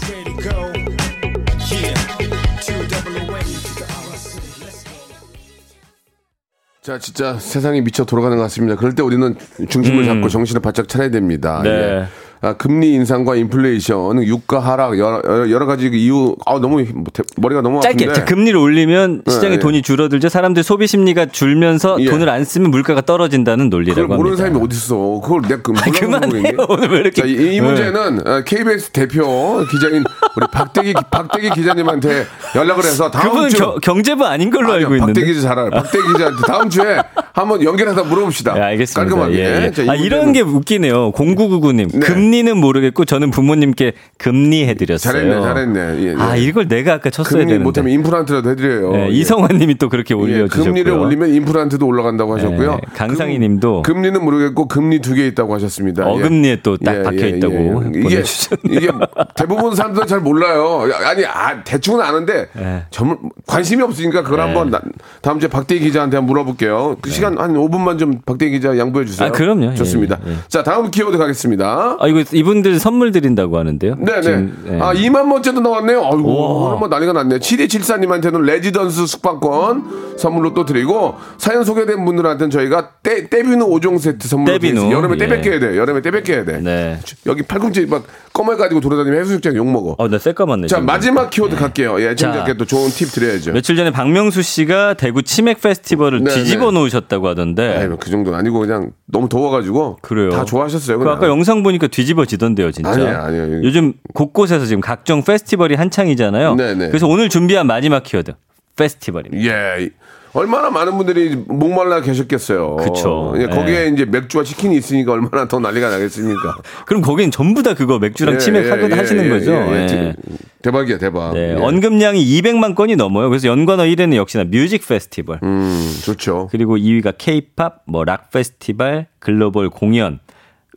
[6.81, 8.75] 자, 진짜 세상이 미쳐 돌아가는 것 같습니다.
[8.75, 9.35] 그럴 때 우리는
[9.69, 11.59] 중심을 잡고 정신을 바짝 차려야 됩니다.
[11.59, 11.63] 음.
[11.63, 11.69] 네.
[11.69, 12.05] 예.
[12.41, 16.35] 아, 금리 인상과 인플레이션, 유가 하락 여러, 여러- 가지 그 이유.
[16.45, 18.13] 아, 너무 대- 머리가 너무 짧게 아픈데.
[18.13, 19.59] 자, 금리를 올리면 시장에 네.
[19.59, 20.29] 돈이 줄어들죠.
[20.29, 22.05] 사람들 소비 심리가 줄면서 예.
[22.09, 24.43] 돈을 안 쓰면 물가가 떨어진다는 그걸 논리라고 모르는 합니다.
[24.45, 24.95] 사람이 어디 있어?
[25.21, 26.65] 그걸 내가 그 그만해요.
[26.69, 27.61] 오늘 왜 이렇게 자, 이, 이 네.
[27.61, 29.21] 문제는 어, KBS 대표
[29.69, 30.03] 기자인
[30.37, 32.25] 우리 박대기 박대기 기자님한테
[32.55, 35.13] 연락을 해서 다음 주 겨- 경제부 아닌 걸로 아니요, 알고 있는데.
[35.13, 35.71] 박대기 기자 잘 알아요.
[35.71, 36.97] 박대기 기자한테 다음 주에
[37.33, 38.53] 한번 연결해서 물어봅시다.
[38.53, 39.01] 네, 알겠습니다.
[39.15, 39.35] 깔끔하게.
[39.39, 39.71] 예, 예.
[39.71, 41.11] 자, 이 아, 이런 게 웃기네요.
[41.11, 41.91] 0999님.
[41.91, 41.99] 네.
[42.29, 45.13] 금리는 모르겠고 저는 부모님께 금리 해드렸어요.
[45.13, 45.79] 잘했네, 잘했네.
[46.03, 46.15] 예, 예.
[46.15, 47.63] 아, 이걸 내가 아까 쳤어야 되는데.
[47.63, 48.91] 못하면 임플란트라도 해드려요.
[48.91, 49.11] 네, 예.
[49.11, 50.63] 이성환 님이 또 그렇게 예, 올려주셨고요.
[50.65, 52.71] 금리를 올리면 임플란트도 올라간다고 하셨고요.
[52.73, 56.03] 네, 강상희 님도 금, 리는 모르겠고 금리 두 개 있다고 하셨습니다.
[56.05, 56.09] 예.
[56.11, 58.23] 어금니에 또 딱 박혀 있다고 이게.
[58.69, 58.89] 이게
[59.35, 60.87] 대부분 사람들은 잘 몰라요.
[61.03, 62.83] 아니 아, 대충은 아는데 네.
[62.91, 64.43] 전문 관심이 없으니까 그걸 네.
[64.45, 64.81] 한번 나-
[65.23, 66.95] 다음 주에 박대기 기자한테 한번 물어볼게요.
[67.01, 69.27] 그 시간 한 5분만 좀 박대기 기자 양보해 주세요.
[69.27, 69.71] 아, 그럼요.
[69.71, 70.19] 예, 좋습니다.
[70.27, 70.35] 예, 예.
[70.47, 71.97] 자 다음 키워드 가겠습니다.
[71.99, 73.95] 아, 이거 이분들 선물 드린다고 하는데요.
[73.95, 74.21] 네네.
[74.21, 74.79] 지금, 예.
[74.79, 75.99] 아, 2만 번째도 나왔네요.
[76.03, 76.65] 아이고.
[76.67, 77.39] 오늘 뭐 난리가 났네.
[77.39, 84.53] 7274님한테는 레지던스 숙박권 선물로 또 드리고, 사연 소개된 분들한테는 저희가 떼, 떼비누 5종 세트 선물로
[84.53, 84.81] 떼비누.
[84.81, 84.97] 드리겠습니다.
[84.97, 85.17] 여름에 예.
[85.27, 85.77] 떼백해야 돼.
[85.77, 86.59] 여름에 떼백해야 돼.
[86.61, 86.99] 네.
[87.25, 88.03] 여기 팔꿈치 막
[88.39, 89.95] 꺼멀 가지고 돌아다니면 해수욕장 욕 먹어.
[89.97, 90.67] 어, 나 새까맣네.
[90.67, 90.85] 자, 지금.
[90.85, 92.01] 마지막 키워드 갈게요.
[92.01, 93.51] 예, 지금께 또 좋은 팁 드려야죠.
[93.51, 96.79] 며칠 전에 박명수 씨가 대구 치맥 페스티벌을 네, 뒤집어 네.
[96.79, 97.77] 놓으셨다고 하던데.
[97.77, 99.97] 아이, 그 정도는 아니고 그냥 너무 더워가지고.
[100.01, 100.29] 그래요.
[100.29, 100.99] 다 좋아하셨어요.
[100.99, 101.09] 그.
[101.09, 102.91] 아까 영상 보니까 뒤집어지던데요, 진짜.
[102.91, 103.63] 아니에요, 아니에요.
[103.63, 106.55] 요즘 곳곳에서 지금 각종 페스티벌이 한창이잖아요.
[106.55, 106.87] 네 네.
[106.87, 108.35] 그래서 오늘 준비한 마지막 키워드
[108.77, 109.45] 페스티벌입니다.
[109.45, 109.89] 예.
[110.33, 112.75] 얼마나 많은 분들이 목말라 계셨겠어요.
[112.77, 113.33] 그쵸.
[113.37, 113.87] 예, 거기에 예.
[113.87, 116.57] 이제 맥주와 치킨이 있으니까 얼마나 더 난리가 나겠습니까?
[116.85, 120.15] 그럼 거긴 전부 다 그거 맥주랑 예, 치맥 예, 예, 하시는 예, 거죠.
[120.61, 121.33] 대박이야, 대박.
[121.33, 121.53] 네, 예.
[121.53, 123.29] 언급량이 200만 건이 넘어요.
[123.29, 125.39] 그래서 연관어 1위는 역시나 뮤직 페스티벌.
[125.41, 126.49] 음, 좋죠.
[126.51, 130.19] 그리고 2위가 케이팝, 뭐 락 페스티벌, 글로벌 공연,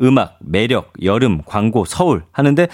[0.00, 2.68] 음악, 매력, 여름, 광고, 서울 하는데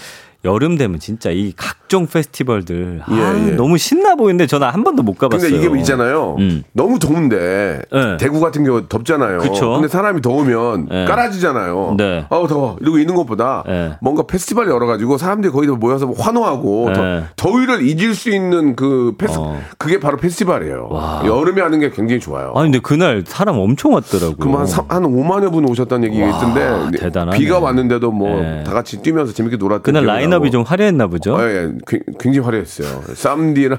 [0.48, 3.54] 여름 되면 진짜 이 각종 페스티벌들 아, 예, 예.
[3.56, 5.50] 너무 신나 보이는데 저는 한 번도 못 가봤어요.
[5.50, 6.37] 근데 이게 있잖아요.
[6.38, 6.62] 음.
[6.72, 8.16] 너무 더운데 네.
[8.18, 9.38] 대구 같은 경우 덥잖아요.
[9.38, 9.72] 그쵸.
[9.72, 11.04] 근데 사람이 더우면 네.
[11.04, 11.94] 까라지잖아요.
[11.98, 12.26] 네.
[12.30, 13.92] 아우 더워 이러고 있는 것보다 네.
[14.00, 17.24] 뭔가 페스티벌 열어가지고 사람들이 거기다 모여서 환호하고 네.
[17.37, 19.58] 더, 더위를 잊을 수 있는 그 페스 어.
[19.78, 20.88] 그게 바로 페스티벌이에요.
[20.90, 21.22] 와.
[21.26, 22.52] 여름에 하는 게 굉장히 좋아요.
[22.56, 24.37] 아니 근데 그날 사람 엄청 왔더라고요.
[24.37, 27.38] 그럼 한, 삼- 한 5만여 분 오셨다는 얘기가 와, 있던데 대단하네.
[27.38, 28.64] 비가 왔는데도 뭐 네.
[28.64, 30.51] 다 같이 뛰면서 재밌게 놀았던 그날 라인업 이 나고.
[30.51, 31.35] 좀 화려했나 보죠.
[31.37, 31.72] 어, 예, 예.
[31.87, 33.03] 굉- 굉장히 화려했어요.
[33.14, 33.79] 쌈디랑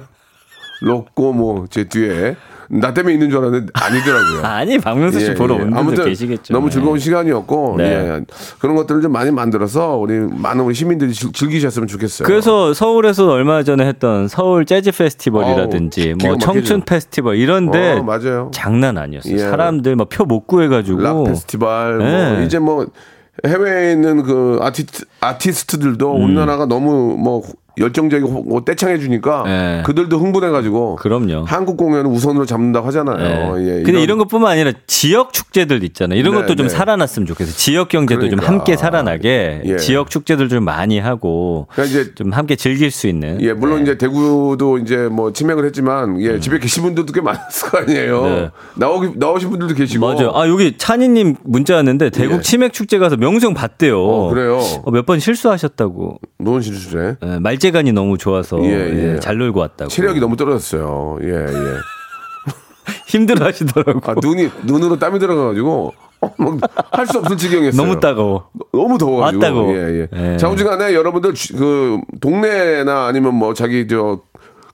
[0.82, 2.36] 로꼬 뭐 제 뒤에
[2.72, 4.42] 나 때문에 있는 줄 알았는데 아니더라고요.
[4.46, 5.62] 아니 박명수 씨 예, 보러 예.
[5.64, 6.54] 온 분들 계시겠죠.
[6.54, 6.74] 너무 네.
[6.74, 7.84] 즐거운 시간이었고 네.
[7.84, 8.22] 예.
[8.60, 12.28] 그런 것들을 좀 많이 만들어서 우리 많은 우리 시민들이 즐- 즐기셨으면 좋겠어요.
[12.28, 16.82] 그래서 서울에서 얼마 전에 했던 서울 재즈 페스티벌이라든지 어우, 기가 뭐 청춘.
[16.82, 18.52] 페스티벌 이런데 어, 맞아요.
[18.54, 19.34] 장난 아니었어요.
[19.34, 19.38] 예.
[19.40, 22.44] 사람들 막 표 못 구해가지고 락 페스티벌 뭐 네.
[22.46, 22.86] 이제 뭐
[23.48, 26.24] 해외에 있는 그 아티스트 아티스트들도 음.
[26.24, 27.44] 우리나라가 너무 뭐
[27.78, 29.84] 열정적이고 뭐 떼창해 주니까 네.
[29.86, 31.46] 그들도 흥분해 가지고 그럼요.
[31.48, 33.56] 한국 공연을 우선으로 잡는다고 하잖아요.
[33.56, 33.80] 네.
[33.80, 36.20] 예, 근데 이런 것뿐만 아니라 지역 축제들 있잖아요.
[36.20, 36.74] 이런 네, 것도 좀 네.
[36.74, 37.56] 살아났으면 좋겠어요.
[37.56, 38.52] 지역 경제도 좀 그러니까.
[38.52, 39.78] 함께 살아나게 예.
[39.78, 43.42] 지역 축제들 좀 많이 하고 그러니까 이제 좀 함께 즐길 수 있는.
[43.42, 43.84] 예, 물론 네.
[43.84, 48.24] 이제 대구도 이제 뭐 치맥을 했지만 예, 집에 계신 분들도 꽤 많았을 거 아니에요.
[48.24, 48.50] 네.
[48.76, 50.06] 나오기 나오신 분들도 계시고.
[50.06, 50.32] 맞아요.
[50.36, 52.42] 아 여기 찬이님 문자 왔는데 대국 예.
[52.42, 54.04] 치맥 축제 가서 명수형 봤대요.
[54.04, 54.60] 어, 그래요.
[54.92, 56.20] 몇번 실수하셨다고.
[56.38, 57.16] 노원 씨 주제.
[57.26, 59.14] 예, 말재간이 너무 좋아서 예, 예.
[59.16, 59.90] 예, 잘 놀고 왔다고.
[59.90, 61.18] 체력이 너무 떨어졌어요.
[61.24, 61.76] 예, 예.
[63.10, 64.02] 힘들어 하시더라고.
[64.04, 65.94] 아, 눈이 눈으로 땀이 들어가가지고
[66.92, 67.82] 할수 없을 지경이었어요.
[67.84, 68.50] 너무 따가워.
[68.72, 69.44] 너무 더워가지고.
[69.44, 69.76] 왔다고.
[69.76, 70.34] 예, 예.
[70.34, 70.38] 예.
[70.38, 74.20] 자우지간에 여러분들 주- 그 동네나 아니면 뭐 자기 저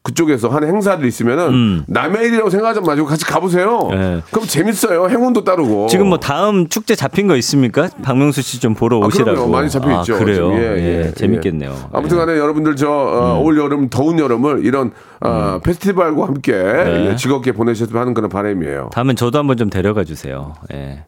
[0.06, 3.90] 그쪽에서 하는 행사들 있으면은 남의 일이라고 생각하지 마시고 같이 가보세요.
[3.92, 3.94] 음.
[3.94, 4.22] 예.
[4.32, 5.10] 그럼 재밌어요.
[5.10, 5.88] 행운도 따르고.
[5.88, 7.90] 지금 뭐 다음 축제 잡힌 거 있습니까?
[8.04, 9.32] 박명수 씨 좀 보러 아, 오시라고.
[9.32, 9.52] 그럼요.
[9.52, 10.16] 많이 잡혀 있죠.
[10.16, 10.52] 아, 그래요.
[10.52, 10.78] 지금.
[10.78, 11.90] 예, 재밌겠네요.
[11.92, 12.92] 아무튼 간에 여러분들 저 음.
[12.92, 14.92] 어, 올 여름 더운 여름을 이런
[15.22, 17.10] 어, 페스티벌과 함께 네.
[17.12, 18.92] 예, 즐겁게 보내셨으면 하는 그런 바람이에요.
[18.94, 20.54] 다음엔 저도 한번 좀 데려가 주세요.
[20.72, 21.04] 예.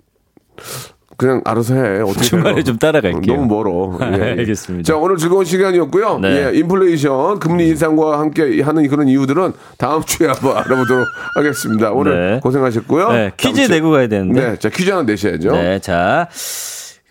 [1.18, 2.02] 그냥 알아서 해.
[2.02, 2.64] 어떻게 주말에?
[2.64, 3.36] 좀 따라갈게요.
[3.36, 3.98] 너무 멀어.
[4.14, 4.30] 예, 예.
[4.40, 4.86] 알겠습니다.
[4.88, 6.20] 자 오늘 즐거운 시간이었고요.
[6.20, 6.52] 네.
[6.54, 11.92] 예, 인플레이션 금리 인상과 함께 하는 그런 이유들은 다음 주에 한번 알아보도록 하겠습니다.
[11.92, 12.40] 오늘 네.
[12.42, 13.12] 고생하셨고요.
[13.12, 14.52] 네, 퀴즈 내고 가야 되는데.
[14.52, 15.52] 네, 자 퀴즈 하나 내셔야죠.
[15.52, 16.30] 네, 자.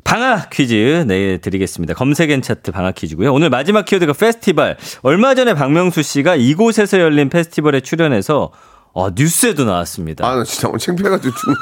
[0.05, 1.95] 방학 퀴즈 내드리겠습니다.
[1.95, 3.33] 검색엔 차트 방학 퀴즈고요.
[3.35, 4.77] 오늘 마지막 키워드가 페스티벌.
[5.03, 8.53] 얼마 전에 박명수 씨가 이곳에서 열린 페스티벌에 출연해서
[8.93, 10.25] 어, 뉴스에도 나왔습니다.
[10.25, 11.57] 아, 나 진짜 오늘 창피해가지고 죽는.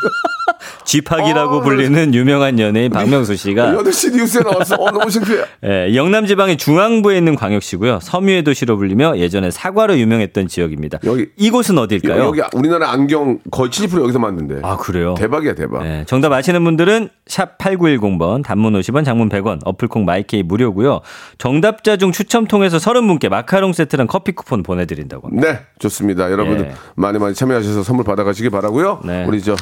[0.85, 4.77] 쥐팍이라고 어, 불리는 유명한 연예인 박명수 씨가 8시 뉴스에 나왔어.
[4.77, 5.39] 어, 너무 창피해.
[5.65, 8.01] 예, 영남 지방의 중앙부에 있는 광역시고요.
[8.03, 10.99] 섬유의 도시로 불리며 예전에 사과로 유명했던 지역입니다.
[11.05, 12.23] 여기- 이곳은 어딜까요?
[12.25, 14.61] 여기 우리나라 안경 거의 70% 여기서 만든대.
[14.63, 15.15] 아, 그래요?
[15.17, 15.85] 대박이야, 대박.
[15.87, 21.01] 예, 정답 아시는 분들은 샵 8910번 단문 50원 장문 100원 어플콩 마이케이 무료고요.
[21.39, 25.49] 정답자 중 추첨 통해서 30분께 마카롱 세트랑 커피 쿠폰 보내 드린다고 합니다.
[25.53, 26.31] 네, 좋습니다.
[26.31, 26.75] 여러분들 예.
[26.95, 29.01] 많이 많이 참여하셔서 선물 받아 가시기 바라고요.
[29.05, 29.25] 네.
[29.27, 29.57] 우리 저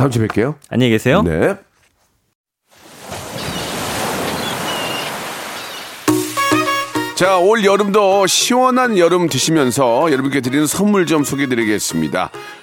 [0.00, 0.54] 다음 주에 뵐게요.
[0.70, 1.20] 안녕히 계세요.
[1.20, 1.56] 네.
[7.14, 12.30] 자, 올 여름도 시원한 여름 드시면서 여러분께 드리는 선물 좀 소개해 드리겠습니다.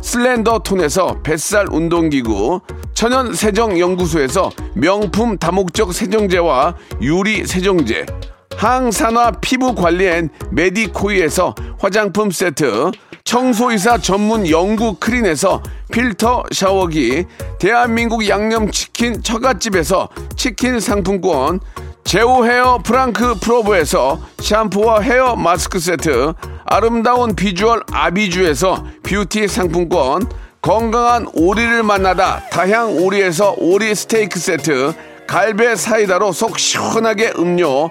[0.00, 2.60] 슬렌더 톤에서 뱃살 운동기구,
[2.94, 8.06] 천연 세정 연구소에서 명품 다목적 세정제와 유리 세정제,
[8.56, 12.90] 항산화 피부 관리엔 메디코이에서 화장품 세트,
[13.24, 15.62] 청소이사 전문 영구 크린에서
[15.92, 17.24] 필터 샤워기,
[17.58, 21.60] 대한민국 양념치킨 처갓집에서 치킨 상품권,
[22.10, 26.32] 제오 헤어 프랑크 프로브에서 샴푸와 헤어 마스크 세트,
[26.64, 30.28] 아름다운 비주얼 아비주에서 뷰티 상품권,
[30.60, 34.92] 건강한 오리를 만나다 다향 오리에서 오리 스테이크 세트,
[35.28, 37.90] 갈배 사이다로 속 시원하게 음료,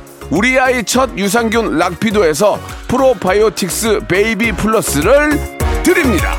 [0.31, 2.57] 우리 아이 첫 유산균 락피도에서
[2.87, 5.31] 프로바이오틱스 베이비 플러스를
[5.83, 6.37] 드립니다.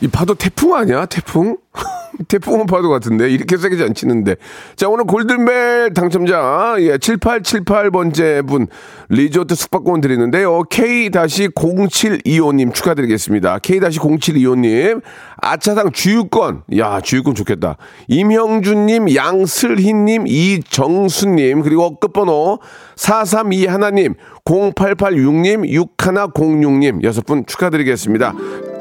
[0.00, 1.04] 이 파도 태풍 아니야?
[1.04, 1.58] 태풍?
[2.28, 4.36] 태풍은 파도 같은데 이렇게 세게 안 치는데.
[4.76, 8.66] 자 오늘 골든벨 당첨자 예 7878번째 분
[9.08, 10.62] 리조트 숙박권 드리는데요.
[10.64, 13.58] K-0725님 축하드리겠습니다.
[13.60, 15.02] K-0725님
[15.38, 16.62] 아차상 주유권.
[16.78, 17.76] 야 주유권 좋겠다.
[18.08, 22.58] 임형준님 양슬희님 이정수님 그리고 끝번호
[22.96, 28.32] 432 하나님 0886님 6106님 여섯 분 축하드리겠습니다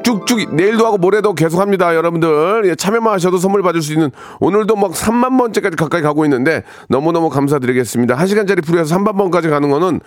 [0.03, 2.63] 쭉쭉 내일도 하고 모레도 계속합니다 여러분들.
[2.65, 7.29] 예, 참여만 하셔도 선물 받을 수 있는 오늘도 막 3만 번째까지 가까이 가고 있는데 너무너무
[7.29, 8.15] 감사드리겠습니다.
[8.15, 10.01] 1시간짜리 프로에서 3만 번까지 가는 거는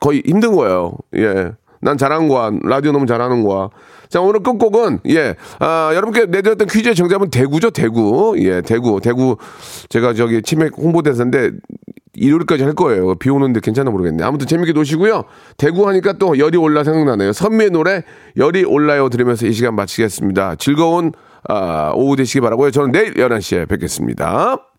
[0.00, 0.96] 거의 힘든 거예요.
[1.14, 2.50] 예 난 잘하는 거야.
[2.62, 3.68] 라디오 너무 잘하는 거야.
[4.08, 8.36] 자 오늘 끝곡은 예 아, 여러분께 내드렸던 퀴즈의 정답은 대구죠 대구.
[8.38, 9.00] 예 대구.
[9.02, 9.36] 대구
[9.88, 11.50] 제가 저기 치맥 홍보대사인데
[12.14, 13.14] 일요일까지 할 거예요.
[13.14, 14.22] 비 오는데 괜찮아 모르겠네.
[14.22, 15.24] 아무튼 재밌게 노시고요.
[15.56, 17.32] 대구 하니까 또 열이 올라 생각나네요.
[17.32, 18.02] 선미의 노래
[18.36, 20.56] 열이 올라요 들으면서 이 시간 마치겠습니다.
[20.56, 21.12] 즐거운
[21.48, 22.70] 아, 오후 되시기 바라고요.
[22.70, 24.71] 저는 내일 11시에 뵙겠습니다.